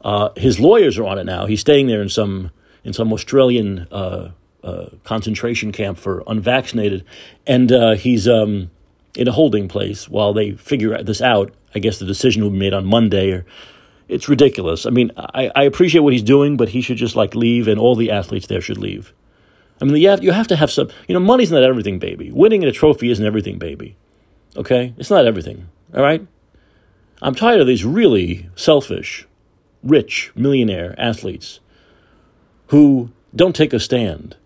Uh, 0.00 0.30
his 0.36 0.60
lawyers 0.60 0.98
are 0.98 1.04
on 1.04 1.18
it 1.18 1.24
now. 1.24 1.46
He's 1.46 1.60
staying 1.60 1.86
there 1.86 2.02
in 2.02 2.08
some 2.08 2.50
in 2.84 2.92
some 2.92 3.10
Australian 3.14 3.88
uh, 3.90 4.32
uh, 4.62 4.86
concentration 5.04 5.72
camp 5.72 5.96
for 5.96 6.22
unvaccinated, 6.26 7.04
and 7.46 7.72
uh, 7.72 7.92
he's 7.92 8.28
um, 8.28 8.70
in 9.16 9.26
a 9.26 9.32
holding 9.32 9.68
place 9.68 10.06
while 10.08 10.34
they 10.34 10.52
figure 10.52 11.02
this 11.02 11.22
out. 11.22 11.52
I 11.74 11.78
guess 11.78 11.98
the 11.98 12.04
decision 12.04 12.42
will 12.42 12.50
be 12.50 12.58
made 12.58 12.74
on 12.74 12.84
Monday 12.84 13.30
or 13.30 13.46
it's 14.08 14.28
ridiculous. 14.28 14.86
I 14.86 14.90
mean, 14.90 15.10
I, 15.16 15.50
I 15.54 15.62
appreciate 15.64 16.00
what 16.00 16.12
he's 16.12 16.22
doing, 16.22 16.56
but 16.56 16.70
he 16.70 16.80
should 16.80 16.96
just 16.96 17.16
like 17.16 17.34
leave, 17.34 17.68
and 17.68 17.78
all 17.78 17.94
the 17.94 18.10
athletes 18.10 18.46
there 18.46 18.60
should 18.60 18.78
leave. 18.78 19.12
I 19.80 19.84
mean, 19.84 19.96
you 19.96 20.08
have, 20.08 20.22
you 20.22 20.32
have 20.32 20.48
to 20.48 20.56
have 20.56 20.70
some, 20.70 20.90
you 21.08 21.14
know, 21.14 21.20
money's 21.20 21.50
not 21.50 21.62
everything, 21.62 21.98
baby. 21.98 22.30
Winning 22.30 22.62
a 22.64 22.72
trophy 22.72 23.10
isn't 23.10 23.26
everything, 23.26 23.58
baby. 23.58 23.96
Okay? 24.56 24.94
It's 24.96 25.10
not 25.10 25.26
everything. 25.26 25.68
All 25.94 26.02
right? 26.02 26.26
I'm 27.20 27.34
tired 27.34 27.60
of 27.60 27.66
these 27.66 27.84
really 27.84 28.48
selfish, 28.54 29.26
rich, 29.82 30.30
millionaire 30.34 30.94
athletes 30.98 31.60
who 32.68 33.10
don't 33.34 33.56
take 33.56 33.72
a 33.72 33.80
stand. 33.80 34.36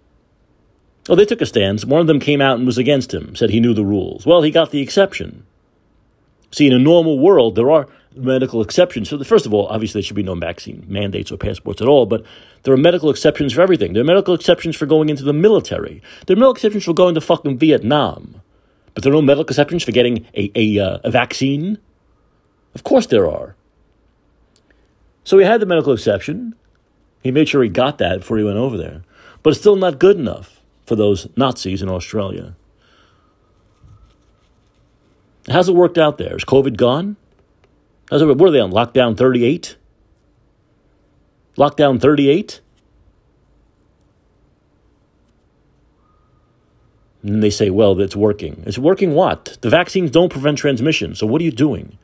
Oh, 1.09 1.15
they 1.15 1.25
took 1.25 1.41
a 1.41 1.47
stand. 1.47 1.83
One 1.83 2.01
of 2.01 2.07
them 2.07 2.21
came 2.21 2.41
out 2.41 2.59
and 2.59 2.67
was 2.67 2.79
against 2.79 3.15
him, 3.15 3.35
said 3.35 3.51
he 3.51 3.61
knew 3.61 3.75
the 3.75 3.85
rules. 3.85 4.27
Well, 4.27 4.43
he 4.43 4.51
got 4.51 4.71
the 4.71 4.83
exception. 4.83 5.45
See, 6.51 6.67
in 6.67 6.73
a 6.73 6.79
normal 6.79 7.19
world, 7.19 7.55
there 7.55 7.71
are 7.71 7.89
medical 8.15 8.61
exceptions. 8.63 9.09
So, 9.09 9.17
the, 9.17 9.25
first 9.25 9.47
of 9.47 9.55
all, 9.55 9.67
obviously, 9.69 10.01
there 10.01 10.07
should 10.07 10.17
be 10.17 10.23
no 10.23 10.35
vaccine 10.35 10.85
mandates 10.89 11.31
or 11.31 11.37
passports 11.37 11.81
at 11.81 11.89
all, 11.89 12.07
but 12.07 12.25
there 12.63 12.75
are 12.75 12.79
medical 12.79 13.11
exceptions 13.11 13.53
for 13.53 13.61
everything. 13.61 13.93
There 13.93 14.03
are 14.03 14.07
medical 14.07 14.35
exceptions 14.35 14.77
for 14.77 14.87
going 14.87 15.09
into 15.09 15.25
the 15.25 15.33
military. 15.33 16.03
There 16.27 16.37
are 16.37 16.41
medical 16.41 16.55
exceptions 16.55 16.85
for 16.85 16.93
going 16.93 17.15
to 17.15 17.21
fucking 17.21 17.59
Vietnam. 17.59 18.43
But 18.95 19.05
there 19.05 19.13
are 19.13 19.17
no 19.17 19.23
medical 19.23 19.45
exceptions 19.45 19.85
for 19.85 19.93
getting 19.93 20.27
a, 20.35 20.51
a, 20.55 20.79
uh, 20.79 20.99
a 21.05 21.11
vaccine? 21.11 21.79
Of 22.75 22.85
course 22.85 23.07
there 23.07 23.31
are. 23.31 23.55
So 25.25 25.39
he 25.39 25.45
had 25.45 25.61
the 25.61 25.67
medical 25.67 25.93
exception. 25.93 26.55
He 27.23 27.31
made 27.31 27.49
sure 27.49 27.63
he 27.63 27.69
got 27.69 27.99
that 27.99 28.21
before 28.21 28.39
he 28.39 28.45
went 28.45 28.59
over 28.59 28.77
there. 28.77 29.03
But 29.43 29.51
it's 29.51 29.61
still 29.61 29.77
not 29.77 29.99
good 29.99 30.19
enough. 30.19 30.59
for 30.89 30.97
those 30.97 31.29
Nazis 31.37 31.83
in 31.83 31.91
Australia. 31.91 32.57
How's 35.49 35.69
it 35.69 35.75
worked 35.75 35.99
out 35.99 36.17
there? 36.17 36.35
Is 36.35 36.45
COVID 36.45 36.79
gone? 36.79 37.17
How's 38.11 38.23
it, 38.23 38.27
what 38.27 38.49
are 38.49 38.51
they 38.51 38.61
on? 38.61 38.73
Lockdown 38.73 39.17
38? 39.17 39.77
Lockdown 41.57 42.01
38? 42.01 42.61
And 47.23 47.43
they 47.43 47.51
say, 47.51 47.69
well, 47.69 48.01
it's 48.01 48.17
working. 48.17 48.63
It's 48.67 48.79
working 48.79 49.15
what? 49.15 49.59
The 49.61 49.69
vaccines 49.69 50.11
don't 50.11 50.31
prevent 50.31 50.59
transmission. 50.59 51.15
So 51.15 51.27
what 51.27 51.41
are 51.43 51.45
you 51.45 51.51
doing? 51.51 51.99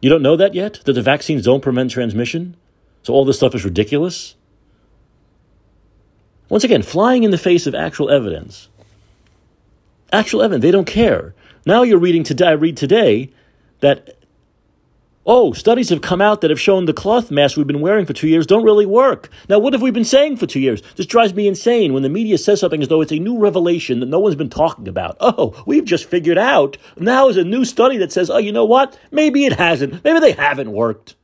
You 0.00 0.08
don't 0.08 0.22
know 0.22 0.36
that 0.36 0.54
yet? 0.54 0.80
That 0.84 0.92
the 0.92 1.02
vaccines 1.02 1.44
don't 1.44 1.62
prevent 1.62 1.90
transmission? 1.90 2.56
So 3.02 3.12
all 3.12 3.24
this 3.24 3.36
stuff 3.36 3.54
is 3.54 3.64
ridiculous? 3.64 4.36
Once 6.48 6.64
again, 6.64 6.82
flying 6.82 7.24
in 7.24 7.30
the 7.30 7.38
face 7.38 7.66
of 7.66 7.74
actual 7.74 8.08
evidence. 8.08 8.68
Actual 10.12 10.42
evidence. 10.42 10.62
They 10.62 10.70
don't 10.70 10.86
care. 10.86 11.34
Now 11.66 11.82
you're 11.82 11.98
reading 11.98 12.22
today, 12.22 12.48
I 12.48 12.52
read 12.52 12.76
today 12.76 13.30
that 13.80 14.17
Oh, 15.30 15.52
studies 15.52 15.90
have 15.90 16.00
come 16.00 16.22
out 16.22 16.40
that 16.40 16.48
have 16.48 16.58
shown 16.58 16.86
the 16.86 16.94
cloth 16.94 17.30
masks 17.30 17.54
we've 17.54 17.66
been 17.66 17.82
wearing 17.82 18.06
for 18.06 18.14
two 18.14 18.28
years 18.28 18.46
don't 18.46 18.64
really 18.64 18.86
work. 18.86 19.28
Now, 19.46 19.58
what 19.58 19.74
have 19.74 19.82
we 19.82 19.90
been 19.90 20.02
saying 20.02 20.38
for 20.38 20.46
two 20.46 20.58
years? 20.58 20.80
This 20.96 21.04
drives 21.04 21.34
me 21.34 21.46
insane 21.46 21.92
when 21.92 22.02
the 22.02 22.08
media 22.08 22.38
says 22.38 22.60
something 22.60 22.80
as 22.80 22.88
though 22.88 23.02
it's 23.02 23.12
a 23.12 23.18
new 23.18 23.38
revelation 23.38 24.00
that 24.00 24.08
no 24.08 24.20
one's 24.20 24.36
been 24.36 24.48
talking 24.48 24.88
about. 24.88 25.18
Oh, 25.20 25.62
we've 25.66 25.84
just 25.84 26.08
figured 26.08 26.38
out. 26.38 26.78
Now 26.96 27.28
is 27.28 27.36
a 27.36 27.44
new 27.44 27.66
study 27.66 27.98
that 27.98 28.10
says, 28.10 28.30
oh, 28.30 28.38
you 28.38 28.52
know 28.52 28.64
what? 28.64 28.98
Maybe 29.10 29.44
it 29.44 29.52
hasn't. 29.52 30.02
Maybe 30.02 30.20
they 30.20 30.32
haven't 30.32 30.72
worked. 30.72 31.16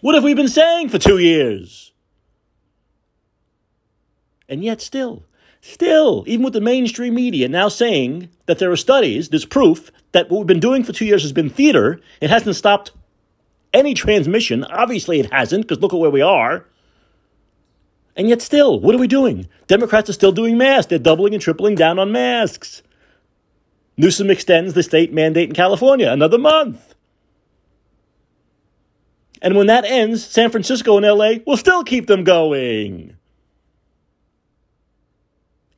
What 0.00 0.14
have 0.14 0.24
we 0.24 0.32
been 0.32 0.48
saying 0.48 0.88
for 0.88 0.98
two 0.98 1.18
years? 1.18 1.92
And 4.48 4.64
yet, 4.64 4.80
still, 4.80 5.24
Still, 5.66 6.24
even 6.26 6.44
with 6.44 6.52
the 6.52 6.60
mainstream 6.60 7.14
media 7.14 7.48
now 7.48 7.68
saying 7.68 8.28
that 8.44 8.58
there 8.58 8.70
are 8.70 8.76
studies, 8.76 9.30
there's 9.30 9.46
proof 9.46 9.90
that 10.12 10.28
what 10.28 10.40
we've 10.40 10.46
been 10.46 10.60
doing 10.60 10.84
for 10.84 10.92
two 10.92 11.06
years 11.06 11.22
has 11.22 11.32
been 11.32 11.48
theater, 11.48 12.02
it 12.20 12.28
hasn't 12.28 12.56
stopped 12.56 12.90
any 13.72 13.94
transmission. 13.94 14.64
Obviously, 14.64 15.20
it 15.20 15.32
hasn't, 15.32 15.62
because 15.66 15.80
look 15.80 15.94
at 15.94 15.98
where 15.98 16.10
we 16.10 16.20
are. 16.20 16.66
And 18.14 18.28
yet, 18.28 18.42
still, 18.42 18.78
what 18.78 18.94
are 18.94 18.98
we 18.98 19.06
doing? 19.08 19.48
Democrats 19.66 20.10
are 20.10 20.12
still 20.12 20.32
doing 20.32 20.58
masks. 20.58 20.90
They're 20.90 20.98
doubling 20.98 21.32
and 21.32 21.42
tripling 21.42 21.76
down 21.76 21.98
on 21.98 22.12
masks. 22.12 22.82
Newsom 23.96 24.28
extends 24.28 24.74
the 24.74 24.82
state 24.82 25.14
mandate 25.14 25.48
in 25.48 25.54
California 25.54 26.12
another 26.12 26.36
month. 26.36 26.94
And 29.40 29.56
when 29.56 29.68
that 29.68 29.86
ends, 29.86 30.26
San 30.26 30.50
Francisco 30.50 30.98
and 30.98 31.06
LA 31.06 31.36
will 31.46 31.56
still 31.56 31.84
keep 31.84 32.06
them 32.06 32.22
going. 32.22 33.16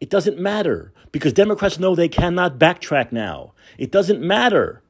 It 0.01 0.11
doesn't 0.11 0.39
matter 0.39 0.93
because 1.13 1.33
Democrats 1.33 1.79
know 1.79 1.95
they 1.95 2.09
cannot 2.09 2.59
backtrack 2.59 3.13
now. 3.13 3.53
It 3.79 3.91
doesn't 3.91 4.21
matter. 4.21 4.83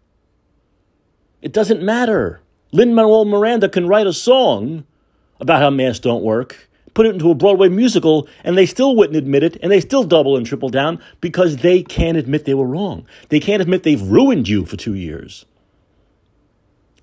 It 1.42 1.52
doesn't 1.52 1.82
matter. 1.82 2.40
Lin 2.72 2.94
Manuel 2.94 3.24
Miranda 3.24 3.68
can 3.68 3.86
write 3.86 4.06
a 4.06 4.12
song 4.12 4.84
about 5.40 5.60
how 5.60 5.70
masks 5.70 6.00
don't 6.00 6.22
work, 6.22 6.68
put 6.94 7.06
it 7.06 7.14
into 7.14 7.30
a 7.30 7.34
Broadway 7.34 7.68
musical, 7.68 8.26
and 8.42 8.56
they 8.56 8.66
still 8.66 8.96
wouldn't 8.96 9.16
admit 9.16 9.42
it, 9.42 9.56
and 9.62 9.70
they 9.70 9.80
still 9.80 10.04
double 10.04 10.36
and 10.36 10.46
triple 10.46 10.70
down 10.70 11.00
because 11.20 11.58
they 11.58 11.82
can't 11.82 12.16
admit 12.16 12.44
they 12.44 12.54
were 12.54 12.66
wrong. 12.66 13.06
They 13.28 13.38
can't 13.38 13.62
admit 13.62 13.82
they've 13.82 14.02
ruined 14.02 14.48
you 14.48 14.64
for 14.64 14.76
two 14.76 14.94
years. 14.94 15.44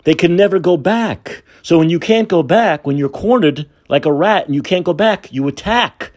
They 0.03 0.13
can 0.13 0.35
never 0.35 0.59
go 0.59 0.77
back. 0.77 1.43
So 1.61 1.77
when 1.79 1.89
you 1.89 1.99
can't 1.99 2.27
go 2.27 2.43
back, 2.43 2.85
when 2.85 2.97
you're 2.97 3.09
cornered 3.09 3.69
like 3.87 4.05
a 4.05 4.11
rat 4.11 4.45
and 4.45 4.55
you 4.55 4.61
can't 4.61 4.83
go 4.83 4.93
back, 4.93 5.31
you 5.31 5.47
attack. 5.47 6.11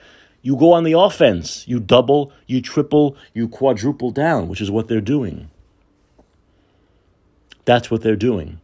You 0.46 0.54
go 0.54 0.74
on 0.74 0.85
the 0.85 0.92
offense. 0.92 1.66
You 1.66 1.80
double, 1.80 2.30
you 2.46 2.62
triple, 2.62 3.16
you 3.35 3.48
quadruple 3.48 4.12
down, 4.12 4.46
which 4.46 4.61
is 4.61 4.70
what 4.70 4.87
they're 4.87 5.00
doing. 5.00 5.50
That's 7.64 7.90
what 7.90 8.02
they're 8.02 8.14
doing. 8.14 8.61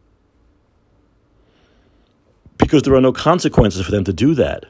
Because 2.57 2.83
there 2.83 2.95
are 2.95 3.01
no 3.01 3.11
consequences 3.11 3.83
for 3.83 3.91
them 3.91 4.05
to 4.05 4.13
do 4.13 4.33
that. 4.33 4.63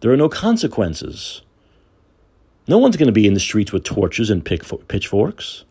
There 0.00 0.10
are 0.10 0.16
no 0.16 0.28
consequences. 0.28 1.42
No 2.66 2.78
one's 2.78 2.96
going 2.96 3.06
to 3.06 3.12
be 3.12 3.28
in 3.28 3.34
the 3.34 3.38
streets 3.38 3.70
with 3.70 3.84
torches 3.84 4.28
and 4.28 4.44
pitchforks. 4.44 5.64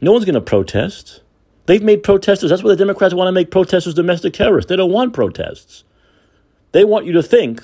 No 0.00 0.12
one's 0.12 0.24
going 0.24 0.34
to 0.34 0.40
protest. 0.40 1.22
They've 1.66 1.82
made 1.82 2.04
protesters. 2.04 2.50
That's 2.50 2.62
why 2.62 2.70
the 2.70 2.76
Democrats 2.76 3.14
want 3.14 3.26
to 3.26 3.32
make 3.32 3.50
protesters 3.50 3.94
domestic 3.94 4.32
terrorists. 4.32 4.68
They 4.68 4.76
don't 4.76 4.92
want 4.92 5.12
protests. 5.12 5.82
They 6.72 6.84
want 6.84 7.06
you 7.06 7.12
to 7.12 7.22
think, 7.22 7.62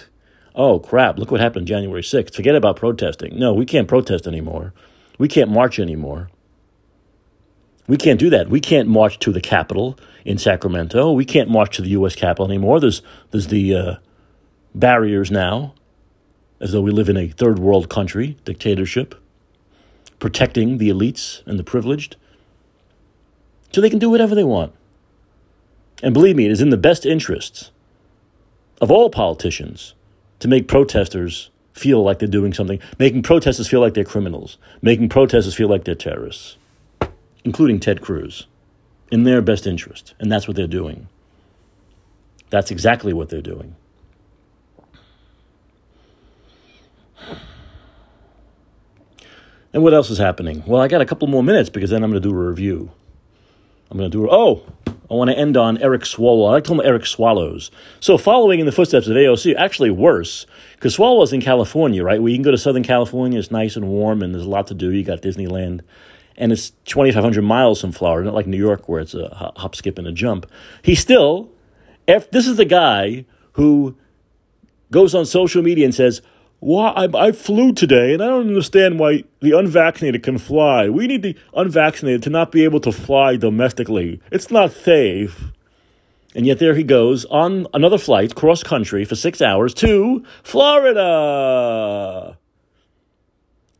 oh 0.54 0.78
crap, 0.78 1.18
look 1.18 1.30
what 1.30 1.40
happened 1.40 1.66
January 1.66 2.02
6th. 2.02 2.34
Forget 2.34 2.54
about 2.54 2.76
protesting. 2.76 3.38
No, 3.38 3.52
we 3.54 3.66
can't 3.66 3.88
protest 3.88 4.26
anymore. 4.26 4.72
We 5.18 5.28
can't 5.28 5.50
march 5.50 5.78
anymore. 5.78 6.30
We 7.86 7.96
can't 7.96 8.18
do 8.18 8.30
that. 8.30 8.50
We 8.50 8.60
can't 8.60 8.88
march 8.88 9.18
to 9.20 9.32
the 9.32 9.40
Capitol 9.40 9.98
in 10.24 10.38
Sacramento. 10.38 11.12
We 11.12 11.24
can't 11.24 11.48
march 11.48 11.76
to 11.76 11.82
the 11.82 11.90
U.S. 11.90 12.16
Capitol 12.16 12.46
anymore. 12.46 12.80
There's, 12.80 13.00
there's 13.30 13.46
the 13.46 13.74
uh, 13.74 13.94
barriers 14.74 15.30
now, 15.30 15.74
as 16.60 16.72
though 16.72 16.80
we 16.80 16.90
live 16.90 17.08
in 17.08 17.16
a 17.16 17.28
third 17.28 17.60
world 17.60 17.88
country, 17.88 18.36
dictatorship, 18.44 19.14
protecting 20.18 20.78
the 20.78 20.88
elites 20.88 21.46
and 21.46 21.60
the 21.60 21.64
privileged. 21.64 22.16
So 23.72 23.80
they 23.80 23.90
can 23.90 24.00
do 24.00 24.10
whatever 24.10 24.34
they 24.34 24.44
want. 24.44 24.72
And 26.02 26.12
believe 26.12 26.34
me, 26.34 26.46
it 26.46 26.50
is 26.50 26.60
in 26.60 26.70
the 26.70 26.76
best 26.76 27.06
interests 27.06 27.70
of 28.80 28.90
all 28.90 29.10
politicians 29.10 29.94
to 30.38 30.48
make 30.48 30.68
protesters 30.68 31.50
feel 31.72 32.02
like 32.02 32.18
they're 32.18 32.28
doing 32.28 32.52
something, 32.52 32.80
making 32.98 33.22
protesters 33.22 33.68
feel 33.68 33.80
like 33.80 33.94
they're 33.94 34.04
criminals, 34.04 34.58
making 34.80 35.08
protesters 35.08 35.54
feel 35.54 35.68
like 35.68 35.84
they're 35.84 35.94
terrorists, 35.94 36.56
including 37.44 37.78
Ted 37.78 38.00
Cruz, 38.00 38.46
in 39.10 39.24
their 39.24 39.42
best 39.42 39.66
interest. 39.66 40.14
And 40.18 40.32
that's 40.32 40.48
what 40.48 40.56
they're 40.56 40.66
doing. 40.66 41.08
That's 42.50 42.70
exactly 42.70 43.12
what 43.12 43.28
they're 43.28 43.42
doing. 43.42 43.76
And 49.72 49.82
what 49.82 49.92
else 49.92 50.08
is 50.08 50.16
happening? 50.16 50.62
Well, 50.66 50.80
I 50.80 50.88
got 50.88 51.02
a 51.02 51.04
couple 51.04 51.28
more 51.28 51.42
minutes 51.42 51.68
because 51.68 51.90
then 51.90 52.02
I'm 52.02 52.10
going 52.10 52.22
to 52.22 52.28
do 52.28 52.34
a 52.34 52.48
review. 52.48 52.92
I'm 53.90 53.98
going 53.98 54.10
to 54.10 54.16
do. 54.16 54.28
Oh, 54.30 54.64
I 55.10 55.14
want 55.14 55.30
to 55.30 55.38
end 55.38 55.56
on 55.56 55.78
Eric 55.78 56.02
Swalwell. 56.02 56.48
I 56.48 56.52
like 56.52 56.64
to 56.64 56.68
call 56.68 56.80
him 56.80 56.86
Eric 56.86 57.06
Swallows. 57.06 57.70
So, 58.00 58.18
following 58.18 58.58
in 58.58 58.66
the 58.66 58.72
footsteps 58.72 59.06
of 59.06 59.14
AOC, 59.14 59.54
actually 59.54 59.90
worse, 59.90 60.46
because 60.74 60.96
Swalwell's 60.96 61.32
in 61.32 61.40
California, 61.40 62.02
right? 62.02 62.20
Where 62.20 62.30
you 62.30 62.36
can 62.36 62.42
go 62.42 62.50
to 62.50 62.58
Southern 62.58 62.82
California, 62.82 63.38
it's 63.38 63.50
nice 63.50 63.76
and 63.76 63.86
warm, 63.86 64.22
and 64.22 64.34
there's 64.34 64.46
a 64.46 64.48
lot 64.48 64.66
to 64.68 64.74
do. 64.74 64.90
You 64.90 65.04
got 65.04 65.22
Disneyland, 65.22 65.82
and 66.36 66.50
it's 66.50 66.70
2,500 66.86 67.42
miles 67.42 67.80
from 67.80 67.92
Florida, 67.92 68.26
not 68.26 68.34
like 68.34 68.48
New 68.48 68.56
York, 68.56 68.88
where 68.88 69.00
it's 69.00 69.14
a 69.14 69.52
hop, 69.56 69.76
skip, 69.76 69.96
and 69.96 70.08
a 70.08 70.12
jump. 70.12 70.46
He 70.82 70.96
still, 70.96 71.52
if 72.08 72.30
this 72.30 72.48
is 72.48 72.56
the 72.56 72.64
guy 72.64 73.26
who 73.52 73.96
goes 74.90 75.14
on 75.14 75.24
social 75.24 75.62
media 75.62 75.84
and 75.84 75.94
says, 75.94 76.20
why 76.66 76.88
I, 76.96 77.06
I, 77.28 77.30
flew 77.30 77.72
today 77.72 78.12
and 78.12 78.20
I 78.20 78.26
don't 78.26 78.48
understand 78.48 78.98
why 78.98 79.22
the 79.40 79.56
unvaccinated 79.56 80.24
can 80.24 80.36
fly. 80.36 80.88
We 80.88 81.06
need 81.06 81.22
the 81.22 81.36
unvaccinated 81.54 82.24
to 82.24 82.30
not 82.30 82.50
be 82.50 82.64
able 82.64 82.80
to 82.80 82.90
fly 82.90 83.36
domestically. 83.36 84.20
It's 84.32 84.50
not 84.50 84.72
safe. 84.72 85.52
And 86.34 86.44
yet 86.44 86.58
there 86.58 86.74
he 86.74 86.82
goes 86.82 87.24
on 87.26 87.68
another 87.72 87.98
flight 87.98 88.34
cross 88.34 88.64
country 88.64 89.04
for 89.04 89.14
six 89.14 89.40
hours 89.40 89.74
to 89.74 90.24
Florida. 90.42 92.36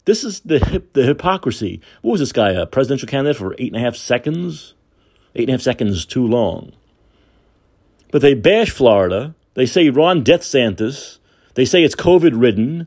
This 0.05 0.22
is 0.22 0.38
the 0.42 0.61
hip, 0.64 0.92
the 0.92 1.03
hypocrisy. 1.03 1.81
What 2.03 2.12
was 2.12 2.20
this 2.20 2.31
guy? 2.31 2.53
A 2.53 2.66
presidential 2.66 3.09
candidate 3.09 3.37
for 3.37 3.57
eight 3.59 3.72
and 3.72 3.83
a 3.83 3.85
half 3.85 3.96
seconds? 3.96 4.75
Eight 5.35 5.49
and 5.49 5.51
a 5.51 5.55
half 5.55 5.62
seconds 5.62 6.07
too 6.07 6.25
long. 6.25 6.72
But 8.12 8.22
they 8.22 8.35
bash 8.35 8.70
Florida. 8.70 9.35
They 9.55 9.66
say 9.66 9.90
Ron 9.90 10.22
Death 10.22 10.42
Santis 10.42 11.18
they 11.57 11.64
say 11.64 11.83
it's 11.83 11.97
COVID 11.97 12.40
ridden. 12.40 12.87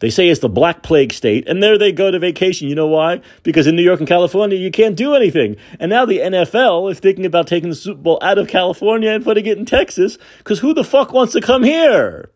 They 0.00 0.10
say 0.10 0.28
it's 0.28 0.40
the 0.40 0.48
Black 0.48 0.82
Plague 0.82 1.12
state. 1.12 1.48
And 1.48 1.62
there 1.62 1.78
they 1.78 1.92
go 1.92 2.10
to 2.10 2.18
vacation. 2.18 2.68
You 2.68 2.74
know 2.74 2.86
why? 2.88 3.20
Because 3.44 3.66
in 3.66 3.76
New 3.76 3.82
York 3.82 4.00
and 4.00 4.08
California, 4.08 4.58
you 4.58 4.70
can't 4.70 4.96
do 4.96 5.14
anything. 5.14 5.56
And 5.78 5.88
now 5.90 6.04
the 6.04 6.18
NFL 6.18 6.90
is 6.90 6.98
thinking 6.98 7.24
about 7.24 7.46
taking 7.46 7.68
the 7.68 7.76
Super 7.76 8.00
Bowl 8.00 8.18
out 8.20 8.38
of 8.38 8.48
California 8.48 9.10
and 9.10 9.24
putting 9.24 9.46
it 9.46 9.56
in 9.56 9.64
Texas. 9.64 10.18
Because 10.38 10.58
who 10.58 10.74
the 10.74 10.84
fuck 10.84 11.12
wants 11.12 11.32
to 11.32 11.40
come 11.40 11.62
here? 11.62 12.30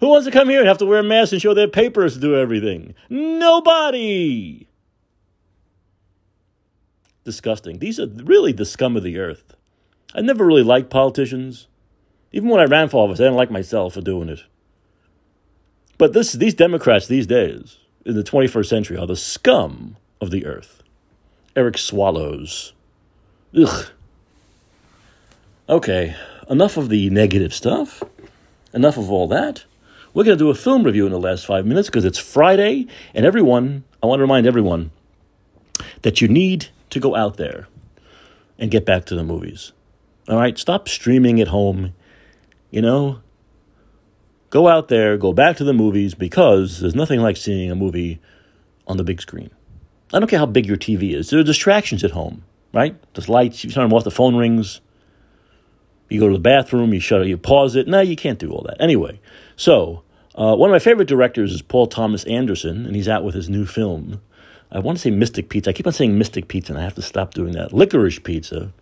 Who 0.00 0.08
wants 0.08 0.26
to 0.26 0.32
come 0.32 0.50
here 0.50 0.60
and 0.60 0.68
have 0.68 0.78
to 0.78 0.86
wear 0.86 1.00
a 1.00 1.02
mask 1.02 1.32
and 1.32 1.40
show 1.40 1.54
their 1.54 1.68
papers 1.68 2.14
to 2.14 2.20
do 2.20 2.36
everything? 2.36 2.94
Nobody! 3.08 4.68
Disgusting. 7.24 7.78
These 7.78 7.98
are 7.98 8.06
really 8.06 8.52
the 8.52 8.66
scum 8.66 8.96
of 8.96 9.02
the 9.02 9.18
earth. 9.18 9.54
I 10.14 10.20
never 10.20 10.44
really 10.44 10.62
liked 10.62 10.90
politicians. 10.90 11.68
Even 12.32 12.50
when 12.50 12.60
I 12.60 12.64
ran 12.64 12.88
for 12.88 13.04
office, 13.04 13.20
I 13.20 13.24
didn't 13.24 13.36
like 13.36 13.50
myself 13.50 13.94
for 13.94 14.00
doing 14.02 14.28
it. 14.28 14.40
But 16.00 16.14
this, 16.14 16.32
these 16.32 16.54
Democrats 16.54 17.08
these 17.08 17.26
days, 17.26 17.76
in 18.06 18.14
the 18.14 18.22
21st 18.22 18.64
century, 18.64 18.96
are 18.96 19.06
the 19.06 19.14
scum 19.14 19.98
of 20.18 20.30
the 20.30 20.46
earth. 20.46 20.82
Eric 21.54 21.76
Swallows. 21.76 22.72
Ugh. 23.54 23.84
Okay, 25.68 26.16
enough 26.48 26.78
of 26.78 26.88
the 26.88 27.10
negative 27.10 27.52
stuff. 27.52 28.02
enough 28.72 28.96
of 28.96 29.10
all 29.10 29.28
that. 29.28 29.64
We're 30.14 30.24
going 30.24 30.38
to 30.38 30.42
do 30.42 30.48
a 30.48 30.54
film 30.54 30.84
review 30.84 31.04
in 31.04 31.12
the 31.12 31.20
last 31.20 31.44
five 31.44 31.66
minutes 31.66 31.88
because 31.88 32.06
it's 32.06 32.18
Friday, 32.18 32.86
and 33.12 33.26
everyone, 33.26 33.84
I 34.02 34.06
want 34.06 34.20
to 34.20 34.22
remind 34.22 34.46
everyone 34.46 34.92
that 36.00 36.22
you 36.22 36.28
need 36.28 36.68
to 36.88 36.98
go 36.98 37.14
out 37.14 37.36
there 37.36 37.68
and 38.58 38.70
get 38.70 38.86
back 38.86 39.04
to 39.04 39.14
the 39.14 39.22
movies. 39.22 39.72
All 40.30 40.38
right? 40.38 40.58
Stop 40.58 40.88
streaming 40.88 41.42
at 41.42 41.48
home. 41.48 41.92
You 42.70 42.80
know, 42.80 43.20
go 44.50 44.68
out 44.68 44.88
there, 44.88 45.16
go 45.16 45.32
back 45.32 45.56
to 45.56 45.64
the 45.64 45.72
movies 45.72 46.14
because 46.14 46.80
there's 46.80 46.94
nothing 46.94 47.20
like 47.20 47.36
seeing 47.36 47.70
a 47.70 47.76
movie 47.76 48.20
on 48.86 48.96
the 48.96 49.04
big 49.04 49.20
screen. 49.20 49.50
I 50.12 50.18
don't 50.18 50.28
care 50.28 50.40
how 50.40 50.46
big 50.46 50.66
your 50.66 50.76
TV 50.76 51.14
is. 51.14 51.30
There 51.30 51.38
are 51.38 51.44
distractions 51.44 52.02
at 52.02 52.10
home, 52.10 52.44
right? 52.74 52.96
There's 53.14 53.28
lights, 53.28 53.64
you 53.64 53.70
turn 53.70 53.88
them 53.88 53.96
off, 53.96 54.04
the 54.04 54.10
phone 54.10 54.34
rings. 54.36 54.80
You 56.08 56.18
go 56.18 56.26
to 56.26 56.34
the 56.34 56.40
bathroom, 56.40 56.92
you 56.92 56.98
shut 56.98 57.22
it, 57.22 57.28
you 57.28 57.38
pause 57.38 57.76
it. 57.76 57.86
No, 57.86 58.00
you 58.00 58.16
can't 58.16 58.40
do 58.40 58.50
all 58.50 58.62
that. 58.62 58.76
Anyway, 58.80 59.20
so 59.54 60.02
uh, 60.34 60.56
one 60.56 60.68
of 60.68 60.72
my 60.72 60.80
favorite 60.80 61.06
directors 61.06 61.52
is 61.52 61.62
Paul 61.62 61.86
Thomas 61.86 62.24
Anderson, 62.24 62.84
and 62.84 62.96
he's 62.96 63.08
out 63.08 63.22
with 63.22 63.36
his 63.36 63.48
new 63.48 63.64
film. 63.64 64.20
I 64.72 64.80
want 64.80 64.98
to 64.98 65.02
say 65.02 65.10
Mystic 65.10 65.48
Pizza. 65.48 65.70
I 65.70 65.72
keep 65.72 65.86
on 65.86 65.92
saying 65.92 66.18
Mystic 66.18 66.48
Pizza, 66.48 66.72
and 66.72 66.80
I 66.80 66.84
have 66.84 66.96
to 66.96 67.02
stop 67.02 67.34
doing 67.34 67.52
that. 67.52 67.72
Licorice 67.72 68.22
Pizza. 68.22 68.72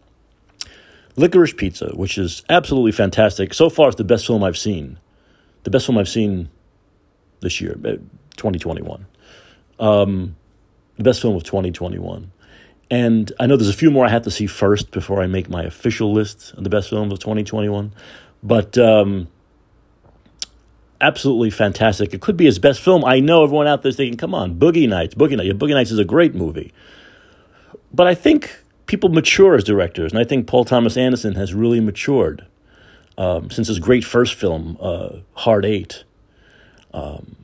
Licorice 1.16 1.57
Pizza, 1.57 1.90
which 1.94 2.16
is 2.16 2.42
absolutely 2.48 2.92
fantastic. 2.92 3.52
So 3.52 3.68
far, 3.68 3.88
it's 3.88 3.96
the 3.96 4.04
best 4.04 4.26
film 4.26 4.42
I've 4.42 4.57
seen. 4.57 4.98
The 5.68 5.72
best 5.72 5.85
film 5.85 5.98
I've 5.98 6.09
seen 6.09 6.48
this 7.40 7.61
year, 7.61 7.72
uh, 7.72 7.98
2021. 8.38 9.04
Um, 9.78 10.35
the 10.96 11.02
best 11.02 11.20
film 11.20 11.37
of 11.37 11.44
2021. 11.44 12.33
And 12.90 13.31
I 13.38 13.44
know 13.44 13.54
there's 13.54 13.68
a 13.68 13.74
few 13.74 13.90
more 13.90 14.07
I 14.07 14.09
have 14.09 14.22
to 14.22 14.31
see 14.31 14.46
first 14.46 14.92
before 14.92 15.20
I 15.20 15.26
make 15.26 15.50
my 15.50 15.62
official 15.64 16.11
list 16.11 16.54
of 16.54 16.64
the 16.64 16.70
best 16.70 16.88
films 16.88 17.12
of 17.12 17.18
2021. 17.18 17.92
But 18.42 18.78
um, 18.78 19.28
absolutely 21.02 21.50
fantastic. 21.50 22.14
It 22.14 22.22
could 22.22 22.38
be 22.38 22.46
his 22.46 22.59
best 22.59 22.81
film. 22.81 23.04
I 23.04 23.20
know 23.20 23.44
everyone 23.44 23.66
out 23.66 23.83
there 23.83 23.90
is 23.90 23.96
thinking, 23.96 24.16
come 24.16 24.35
on, 24.35 24.59
Boogie 24.59 24.88
Nights, 24.88 25.16
Boogie 25.16 25.37
Nights. 25.37 25.52
Boogie 25.52 25.74
Nights 25.74 25.90
is 25.90 25.98
a 25.98 26.04
great 26.07 26.35
movie. 26.35 26.72
But 27.92 28.07
I 28.07 28.14
think 28.14 28.59
people 28.87 29.11
mature 29.11 29.54
as 29.54 29.64
directors, 29.64 30.12
and 30.12 30.18
I 30.18 30.24
think 30.24 30.46
Paul 30.46 30.64
Thomas 30.64 30.96
Anderson 30.96 31.35
has 31.35 31.52
really 31.52 31.81
matured 31.81 32.46
um, 33.18 33.50
since 33.50 33.66
his 33.68 33.81
great 33.81 34.04
first 34.04 34.35
film, 34.35 34.78
uh, 34.81 35.18
Hard 35.35 35.66
Eight. 35.66 36.04
Um, 36.94 37.37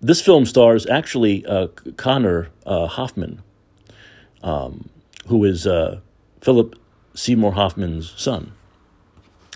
this 0.00 0.22
film 0.22 0.46
stars 0.46 0.86
actually 0.86 1.44
uh, 1.44 1.66
Connor 1.96 2.48
uh, 2.64 2.86
Hoffman, 2.86 3.42
um, 4.42 4.88
who 5.26 5.44
is 5.44 5.66
uh, 5.66 6.00
Philip 6.40 6.76
Seymour 7.14 7.52
Hoffman's 7.52 8.14
son. 8.16 8.52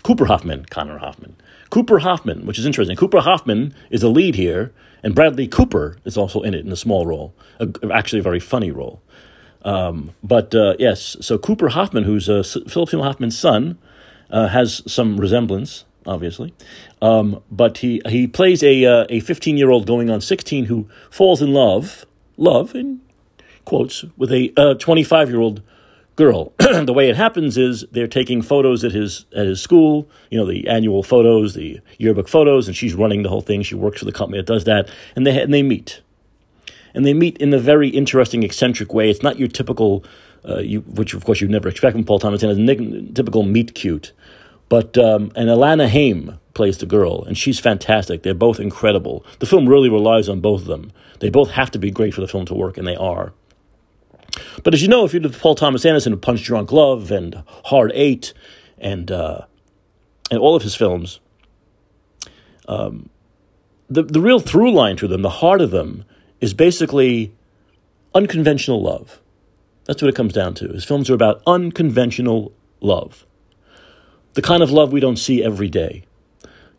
Cooper 0.03 0.25
Hoffman, 0.25 0.65
Connor 0.65 0.99
Hoffman. 0.99 1.35
Cooper 1.71 1.99
Hoffman, 1.99 2.45
which 2.45 2.59
is 2.59 2.65
interesting. 2.65 2.95
Cooper 2.95 3.21
Hoffman 3.21 3.73
is 3.89 4.03
a 4.03 4.09
lead 4.09 4.35
here, 4.35 4.71
and 5.01 5.15
Bradley 5.15 5.47
Cooper 5.47 5.97
is 6.05 6.15
also 6.15 6.41
in 6.41 6.53
it 6.53 6.63
in 6.63 6.71
a 6.71 6.75
small 6.75 7.07
role, 7.07 7.33
a, 7.59 7.67
actually 7.91 8.19
a 8.19 8.23
very 8.23 8.39
funny 8.39 8.69
role. 8.69 9.01
Um, 9.63 10.11
but 10.21 10.53
uh, 10.53 10.75
yes, 10.77 11.17
so 11.21 11.39
Cooper 11.39 11.69
Hoffman, 11.69 12.03
who's 12.03 12.29
uh, 12.29 12.43
Philip 12.43 12.89
Seymour 12.89 13.05
Hoffman's 13.05 13.37
son, 13.37 13.79
uh, 14.29 14.47
has 14.47 14.81
some 14.91 15.17
resemblance 15.17 15.85
obviously. 16.07 16.53
Um, 17.01 17.41
but 17.49 17.79
he 17.79 18.01
he 18.07 18.27
plays 18.27 18.63
a 18.63 18.85
uh, 18.85 19.05
a 19.09 19.19
15 19.19 19.57
year 19.57 19.69
old 19.69 19.87
going 19.87 20.09
on 20.09 20.21
16 20.21 20.65
who 20.65 20.87
falls 21.09 21.41
in 21.41 21.53
love, 21.53 22.05
love 22.37 22.75
in 22.75 23.01
quotes, 23.65 24.05
with 24.15 24.31
a 24.31 24.75
25 24.79 25.27
uh, 25.27 25.31
year 25.31 25.41
old 25.41 25.61
girl. 26.15 26.53
the 26.57 26.93
way 26.93 27.09
it 27.09 27.15
happens 27.15 27.57
is 27.57 27.85
they're 27.91 28.07
taking 28.07 28.41
photos 28.41 28.83
at 28.83 28.91
his 28.91 29.25
at 29.35 29.45
his 29.45 29.61
school, 29.61 30.07
you 30.29 30.37
know, 30.37 30.45
the 30.45 30.67
annual 30.67 31.03
photos, 31.03 31.53
the 31.55 31.79
yearbook 31.97 32.27
photos, 32.27 32.67
and 32.67 32.75
she's 32.75 32.93
running 32.93 33.23
the 33.23 33.29
whole 33.29 33.41
thing. 33.41 33.61
She 33.61 33.75
works 33.75 33.99
for 33.99 34.05
the 34.05 34.11
company 34.11 34.39
that 34.39 34.47
does 34.47 34.63
that, 34.65 34.89
and 35.15 35.25
they 35.25 35.41
and 35.41 35.53
they 35.53 35.63
meet, 35.63 36.01
and 36.93 37.05
they 37.05 37.13
meet 37.13 37.37
in 37.37 37.53
a 37.53 37.59
very 37.59 37.89
interesting, 37.89 38.43
eccentric 38.43 38.93
way. 38.93 39.09
It's 39.09 39.23
not 39.23 39.39
your 39.39 39.49
typical. 39.49 40.03
Uh, 40.47 40.59
you, 40.59 40.81
which 40.81 41.13
of 41.13 41.25
course 41.25 41.41
you'd 41.41 41.49
never 41.49 41.67
expect 41.67 41.93
from 41.93 42.03
Paul 42.03 42.19
Thomas 42.19 42.43
Anderson, 42.43 42.69
a 42.69 43.13
typical 43.13 43.43
meet 43.43 43.73
cute. 43.73 44.13
But 44.69 44.97
um, 44.97 45.31
and 45.35 45.49
Alana 45.49 45.87
Haim 45.87 46.39
plays 46.53 46.77
the 46.77 46.85
girl, 46.85 47.23
and 47.23 47.37
she's 47.37 47.59
fantastic. 47.59 48.23
They're 48.23 48.33
both 48.33 48.59
incredible. 48.59 49.25
The 49.39 49.45
film 49.45 49.67
really 49.67 49.89
relies 49.89 50.29
on 50.29 50.41
both 50.41 50.61
of 50.61 50.67
them. 50.67 50.91
They 51.19 51.29
both 51.29 51.51
have 51.51 51.71
to 51.71 51.79
be 51.79 51.91
great 51.91 52.13
for 52.13 52.21
the 52.21 52.27
film 52.27 52.45
to 52.45 52.53
work, 52.53 52.77
and 52.77 52.87
they 52.87 52.95
are. 52.95 53.33
But 54.63 54.73
as 54.73 54.81
you 54.81 54.87
know, 54.87 55.05
if 55.05 55.13
you 55.13 55.19
did 55.19 55.33
Paul 55.33 55.55
Thomas 55.55 55.85
Anderson 55.85 56.13
of 56.13 56.21
Punch 56.21 56.43
Drunk 56.43 56.71
Love 56.71 57.11
and 57.11 57.43
Hard 57.65 57.91
Eight, 57.93 58.33
and 58.77 59.11
uh, 59.11 59.41
and 60.31 60.39
all 60.39 60.55
of 60.55 60.63
his 60.63 60.75
films, 60.75 61.19
um, 62.67 63.09
the 63.89 64.03
the 64.03 64.21
real 64.21 64.39
through 64.39 64.71
line 64.71 64.97
to 64.97 65.07
them, 65.07 65.21
the 65.21 65.29
heart 65.29 65.61
of 65.61 65.71
them, 65.71 66.05
is 66.41 66.53
basically 66.53 67.33
unconventional 68.13 68.81
love. 68.81 69.21
That's 69.85 70.01
what 70.01 70.09
it 70.09 70.15
comes 70.15 70.33
down 70.33 70.55
to. 70.55 70.69
His 70.69 70.83
films 70.83 71.09
are 71.09 71.13
about 71.13 71.41
unconventional 71.45 72.53
love 72.81 73.25
the 74.35 74.41
kind 74.41 74.61
of 74.61 74.69
love 74.69 74.91
we 74.91 74.99
don't 74.99 75.17
see 75.17 75.43
every 75.43 75.69
day. 75.69 76.03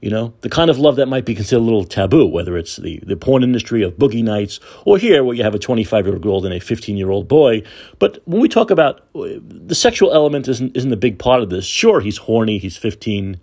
You 0.00 0.10
know, 0.10 0.34
the 0.42 0.50
kind 0.50 0.68
of 0.68 0.78
love 0.78 0.96
that 0.96 1.06
might 1.06 1.24
be 1.24 1.34
considered 1.34 1.62
a 1.62 1.64
little 1.64 1.84
taboo, 1.84 2.26
whether 2.26 2.56
it's 2.56 2.76
the, 2.76 3.00
the 3.02 3.16
porn 3.16 3.42
industry 3.42 3.82
of 3.82 3.94
boogie 3.94 4.22
nights 4.22 4.60
or 4.84 4.98
here 4.98 5.24
where 5.24 5.34
you 5.34 5.42
have 5.42 5.54
a 5.54 5.58
25 5.58 6.04
year 6.04 6.14
old 6.14 6.22
girl 6.22 6.44
and 6.44 6.54
a 6.54 6.60
15 6.60 6.98
year 6.98 7.10
old 7.10 7.26
boy. 7.26 7.62
But 7.98 8.20
when 8.26 8.40
we 8.40 8.48
talk 8.48 8.70
about 8.70 9.00
uh, 9.14 9.40
the 9.40 9.74
sexual 9.74 10.12
element 10.12 10.48
isn't, 10.48 10.76
isn't 10.76 10.92
a 10.92 10.98
big 10.98 11.18
part 11.18 11.42
of 11.42 11.48
this. 11.48 11.64
Sure, 11.64 12.00
he's 12.00 12.18
horny, 12.18 12.58
he's 12.58 12.76
15, 12.76 13.40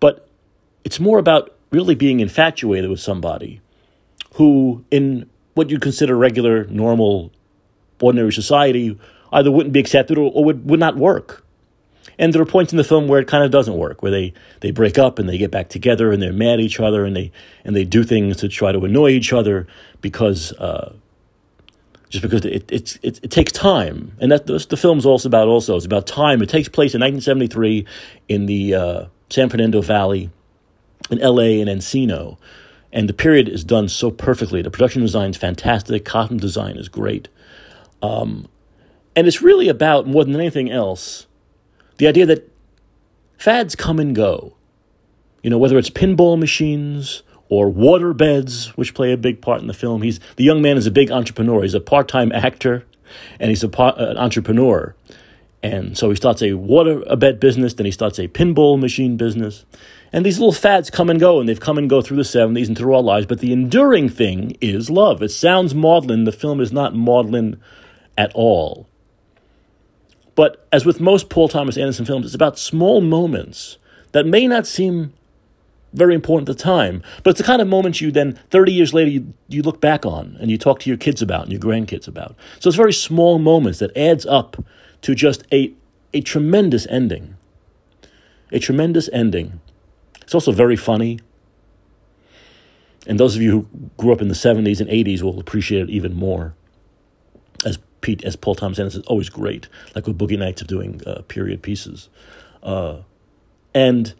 but 0.00 0.28
it's 0.84 1.00
more 1.00 1.18
about 1.18 1.56
really 1.70 1.94
being 1.94 2.20
infatuated 2.20 2.90
with 2.90 3.00
somebody 3.00 3.62
who, 4.34 4.84
in 4.90 5.28
what 5.54 5.70
you'd 5.70 5.80
consider 5.80 6.14
regular, 6.14 6.66
normal, 6.66 7.32
ordinary 8.00 8.32
society, 8.32 8.98
either 9.32 9.50
wouldn't 9.50 9.72
be 9.72 9.80
accepted 9.80 10.18
or, 10.18 10.30
or 10.32 10.44
would, 10.44 10.68
would 10.68 10.80
not 10.80 10.96
work. 10.96 11.44
And 12.18 12.34
there 12.34 12.42
are 12.42 12.46
points 12.46 12.72
in 12.72 12.76
the 12.76 12.84
film 12.84 13.08
where 13.08 13.20
it 13.20 13.28
kind 13.28 13.44
of 13.44 13.50
doesn't 13.50 13.76
work, 13.76 14.02
where 14.02 14.12
they, 14.12 14.34
they 14.60 14.70
break 14.70 14.98
up 14.98 15.18
and 15.18 15.28
they 15.28 15.38
get 15.38 15.50
back 15.50 15.68
together 15.68 16.12
and 16.12 16.22
they're 16.22 16.32
mad 16.32 16.54
at 16.54 16.60
each 16.60 16.78
other 16.78 17.04
and 17.04 17.16
they 17.16 17.32
and 17.64 17.74
they 17.74 17.84
do 17.84 18.04
things 18.04 18.36
to 18.38 18.48
try 18.48 18.72
to 18.72 18.84
annoy 18.84 19.10
each 19.10 19.32
other 19.32 19.66
because 20.02 20.52
uh, 20.54 20.92
just 22.10 22.22
because 22.22 22.44
it, 22.44 22.70
it, 22.70 22.98
it, 23.02 23.20
it, 23.22 23.30
takes 23.30 23.52
time. 23.52 24.12
And 24.20 24.32
that 24.32 24.46
the 24.46 24.76
film's 24.76 25.06
also 25.06 25.28
about 25.28 25.48
also. 25.48 25.76
It's 25.76 25.86
about 25.86 26.06
time. 26.06 26.42
It 26.42 26.48
takes 26.48 26.68
place 26.68 26.94
in 26.94 27.00
1973 27.00 27.86
in 28.28 28.46
the 28.46 28.74
uh, 28.74 29.04
San 29.30 29.48
Fernando 29.48 29.80
Valley, 29.80 30.30
in 31.08 31.20
L.A. 31.20 31.60
and 31.60 31.70
Encino. 31.70 32.36
And 32.92 33.08
the 33.08 33.14
period 33.14 33.48
is 33.48 33.62
done 33.62 33.88
so 33.88 34.10
perfectly. 34.10 34.60
The 34.60 34.70
production 34.70 35.02
design 35.02 35.30
is 35.30 35.36
fantastic. 35.36 36.04
Costume 36.04 36.38
design 36.38 36.76
is 36.76 36.88
great. 36.88 37.28
Um, 38.02 38.48
and 39.14 39.26
it's 39.26 39.42
really 39.42 39.68
about, 39.68 40.06
more 40.06 40.24
than 40.24 40.34
anything 40.34 40.70
else, 40.70 41.26
the 41.98 42.06
idea 42.06 42.26
that 42.26 42.50
fads 43.36 43.74
come 43.74 43.98
and 43.98 44.14
go. 44.14 44.54
You 45.42 45.50
know, 45.50 45.58
whether 45.58 45.78
it's 45.78 45.90
pinball 45.90 46.38
machines 46.38 47.22
or 47.48 47.68
water 47.68 48.14
beds, 48.14 48.68
which 48.76 48.94
play 48.94 49.12
a 49.12 49.16
big 49.16 49.42
part 49.42 49.60
in 49.60 49.66
the 49.66 49.74
film. 49.74 50.02
He's 50.02 50.20
the 50.36 50.44
young 50.44 50.62
man 50.62 50.76
is 50.76 50.86
a 50.86 50.90
big 50.90 51.10
entrepreneur. 51.10 51.62
He's 51.62 51.74
a 51.74 51.80
part-time 51.80 52.30
actor, 52.32 52.86
and 53.38 53.50
he's 53.50 53.64
a 53.64 53.68
part, 53.68 53.98
an 53.98 54.16
entrepreneur. 54.16 54.94
And 55.62 55.98
so 55.98 56.08
he 56.08 56.16
starts 56.16 56.42
a 56.42 56.54
water 56.54 57.02
a 57.06 57.16
bed 57.16 57.40
business, 57.40 57.74
then 57.74 57.84
he 57.84 57.92
starts 57.92 58.18
a 58.18 58.28
pinball 58.28 58.80
machine 58.80 59.16
business. 59.16 59.66
And 60.12 60.24
these 60.24 60.38
little 60.38 60.52
fads 60.52 60.90
come 60.90 61.10
and 61.10 61.20
go, 61.20 61.38
and 61.38 61.48
they've 61.48 61.60
come 61.60 61.76
and 61.76 61.90
go 61.90 62.00
through 62.00 62.16
the 62.16 62.22
70s 62.22 62.68
and 62.68 62.76
through 62.76 62.94
our 62.94 63.02
lives. 63.02 63.26
But 63.26 63.40
the 63.40 63.52
enduring 63.52 64.08
thing 64.08 64.56
is 64.60 64.90
love. 64.90 65.22
It 65.22 65.28
sounds 65.30 65.74
maudlin. 65.74 66.24
The 66.24 66.32
film 66.32 66.60
is 66.60 66.72
not 66.72 66.94
maudlin 66.94 67.60
at 68.16 68.32
all. 68.34 68.86
But 70.34 70.66
as 70.72 70.86
with 70.86 71.00
most 71.00 71.28
Paul 71.28 71.48
Thomas 71.48 71.76
Anderson 71.76 72.04
films, 72.04 72.26
it's 72.26 72.34
about 72.34 72.58
small 72.58 73.00
moments 73.00 73.78
that 74.12 74.26
may 74.26 74.46
not 74.46 74.66
seem 74.66 75.12
very 75.92 76.14
important 76.14 76.48
at 76.48 76.56
the 76.56 76.62
time, 76.62 77.02
but 77.22 77.30
it's 77.30 77.40
the 77.40 77.44
kind 77.44 77.60
of 77.60 77.68
moments 77.68 78.00
you 78.00 78.10
then, 78.10 78.38
30 78.50 78.72
years 78.72 78.94
later, 78.94 79.10
you, 79.10 79.34
you 79.48 79.62
look 79.62 79.80
back 79.80 80.06
on 80.06 80.36
and 80.40 80.50
you 80.50 80.56
talk 80.56 80.78
to 80.80 80.90
your 80.90 80.96
kids 80.96 81.20
about 81.20 81.42
and 81.44 81.52
your 81.52 81.60
grandkids 81.60 82.06
about. 82.06 82.36
So 82.60 82.68
it's 82.68 82.76
very 82.76 82.92
small 82.92 83.38
moments 83.38 83.80
that 83.80 83.96
adds 83.96 84.24
up 84.26 84.62
to 85.02 85.14
just 85.14 85.44
a, 85.52 85.72
a 86.14 86.20
tremendous 86.20 86.86
ending. 86.88 87.36
A 88.52 88.58
tremendous 88.58 89.08
ending. 89.12 89.60
It's 90.22 90.34
also 90.34 90.52
very 90.52 90.76
funny. 90.76 91.18
And 93.06 93.18
those 93.18 93.34
of 93.34 93.42
you 93.42 93.50
who 93.50 93.88
grew 93.96 94.12
up 94.12 94.20
in 94.20 94.28
the 94.28 94.34
70s 94.34 94.80
and 94.80 94.88
80s 94.88 95.22
will 95.22 95.40
appreciate 95.40 95.82
it 95.82 95.90
even 95.90 96.14
more. 96.14 96.54
Pete 98.00 98.24
as 98.24 98.36
Paul 98.36 98.54
Thomas 98.54 98.78
Anderson 98.78 99.02
is 99.02 99.06
always 99.06 99.28
great, 99.28 99.68
like 99.94 100.06
with 100.06 100.18
Boogie 100.18 100.38
Nights 100.38 100.62
of 100.62 100.68
doing 100.68 101.00
uh, 101.06 101.22
period 101.22 101.62
pieces. 101.62 102.08
Uh, 102.62 102.98
and 103.74 104.14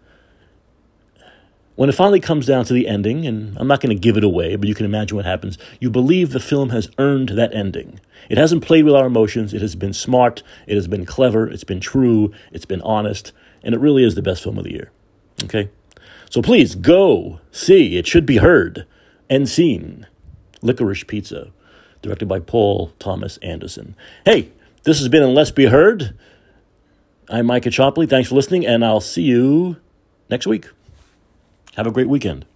when 1.77 1.89
it 1.89 1.95
finally 1.95 2.21
comes 2.21 2.47
down 2.47 2.65
to 2.67 2.75
the 2.75 2.87
ending, 2.87 3.27
and 3.27 3.57
I'm 3.57 3.67
not 3.67 3.81
going 3.81 3.97
to 3.97 4.01
give 4.01 4.17
it 4.19 4.25
away, 4.25 4.55
but 4.57 4.69
you 4.69 4.75
can 4.75 4.85
imagine 4.85 5.17
what 5.17 5.25
happens, 5.25 5.57
you 5.81 5.89
believe 5.89 6.33
the 6.33 6.41
film 6.41 6.69
has 6.71 6.91
earned 6.99 7.31
that 7.31 7.55
ending. 7.55 8.01
It 8.29 8.37
hasn't 8.37 8.65
played 8.65 8.85
with 8.85 8.95
our 8.95 9.07
emotions, 9.07 9.55
it 9.55 9.63
has 9.63 9.77
been 9.77 9.95
smart, 9.95 10.43
it 10.67 10.75
has 10.75 10.89
been 10.89 11.07
clever, 11.07 11.49
it's 11.49 11.65
been 11.65 11.81
true, 11.81 12.33
it's 12.53 12.67
been 12.67 12.83
honest, 12.83 13.33
and 13.63 13.75
it 13.75 13.81
really 13.81 14.05
is 14.05 14.15
the 14.15 14.21
best 14.21 14.43
film 14.43 14.59
of 14.59 14.65
the 14.65 14.73
year. 14.73 14.91
Okay? 15.45 15.71
So 16.29 16.43
please 16.43 16.75
go 16.75 17.41
see, 17.51 17.97
it 17.97 18.07
should 18.07 18.27
be 18.27 18.37
heard 18.37 18.87
and 19.31 19.49
seen. 19.49 20.07
Licorice 20.63 21.07
Pizza, 21.07 21.51
directed 22.03 22.27
by 22.27 22.41
Paul 22.41 22.93
Thomas 22.99 23.37
Anderson. 23.39 23.95
Hey, 24.25 24.51
this 24.85 24.99
has 24.99 25.09
been 25.09 25.23
And 25.23 25.35
Let's 25.35 25.51
Be 25.51 25.67
Heard. 25.67 26.17
I'm 27.29 27.47
Mike 27.47 27.65
Caccioppoli. 27.65 28.09
Thanks 28.09 28.29
for 28.29 28.35
listening, 28.35 28.67
and 28.67 28.85
I'll 28.85 29.01
see 29.01 29.23
you 29.23 29.77
next 30.29 30.47
week. 30.47 30.69
Have 31.77 31.87
a 31.87 31.93
great 31.93 32.09
weekend. 32.09 32.47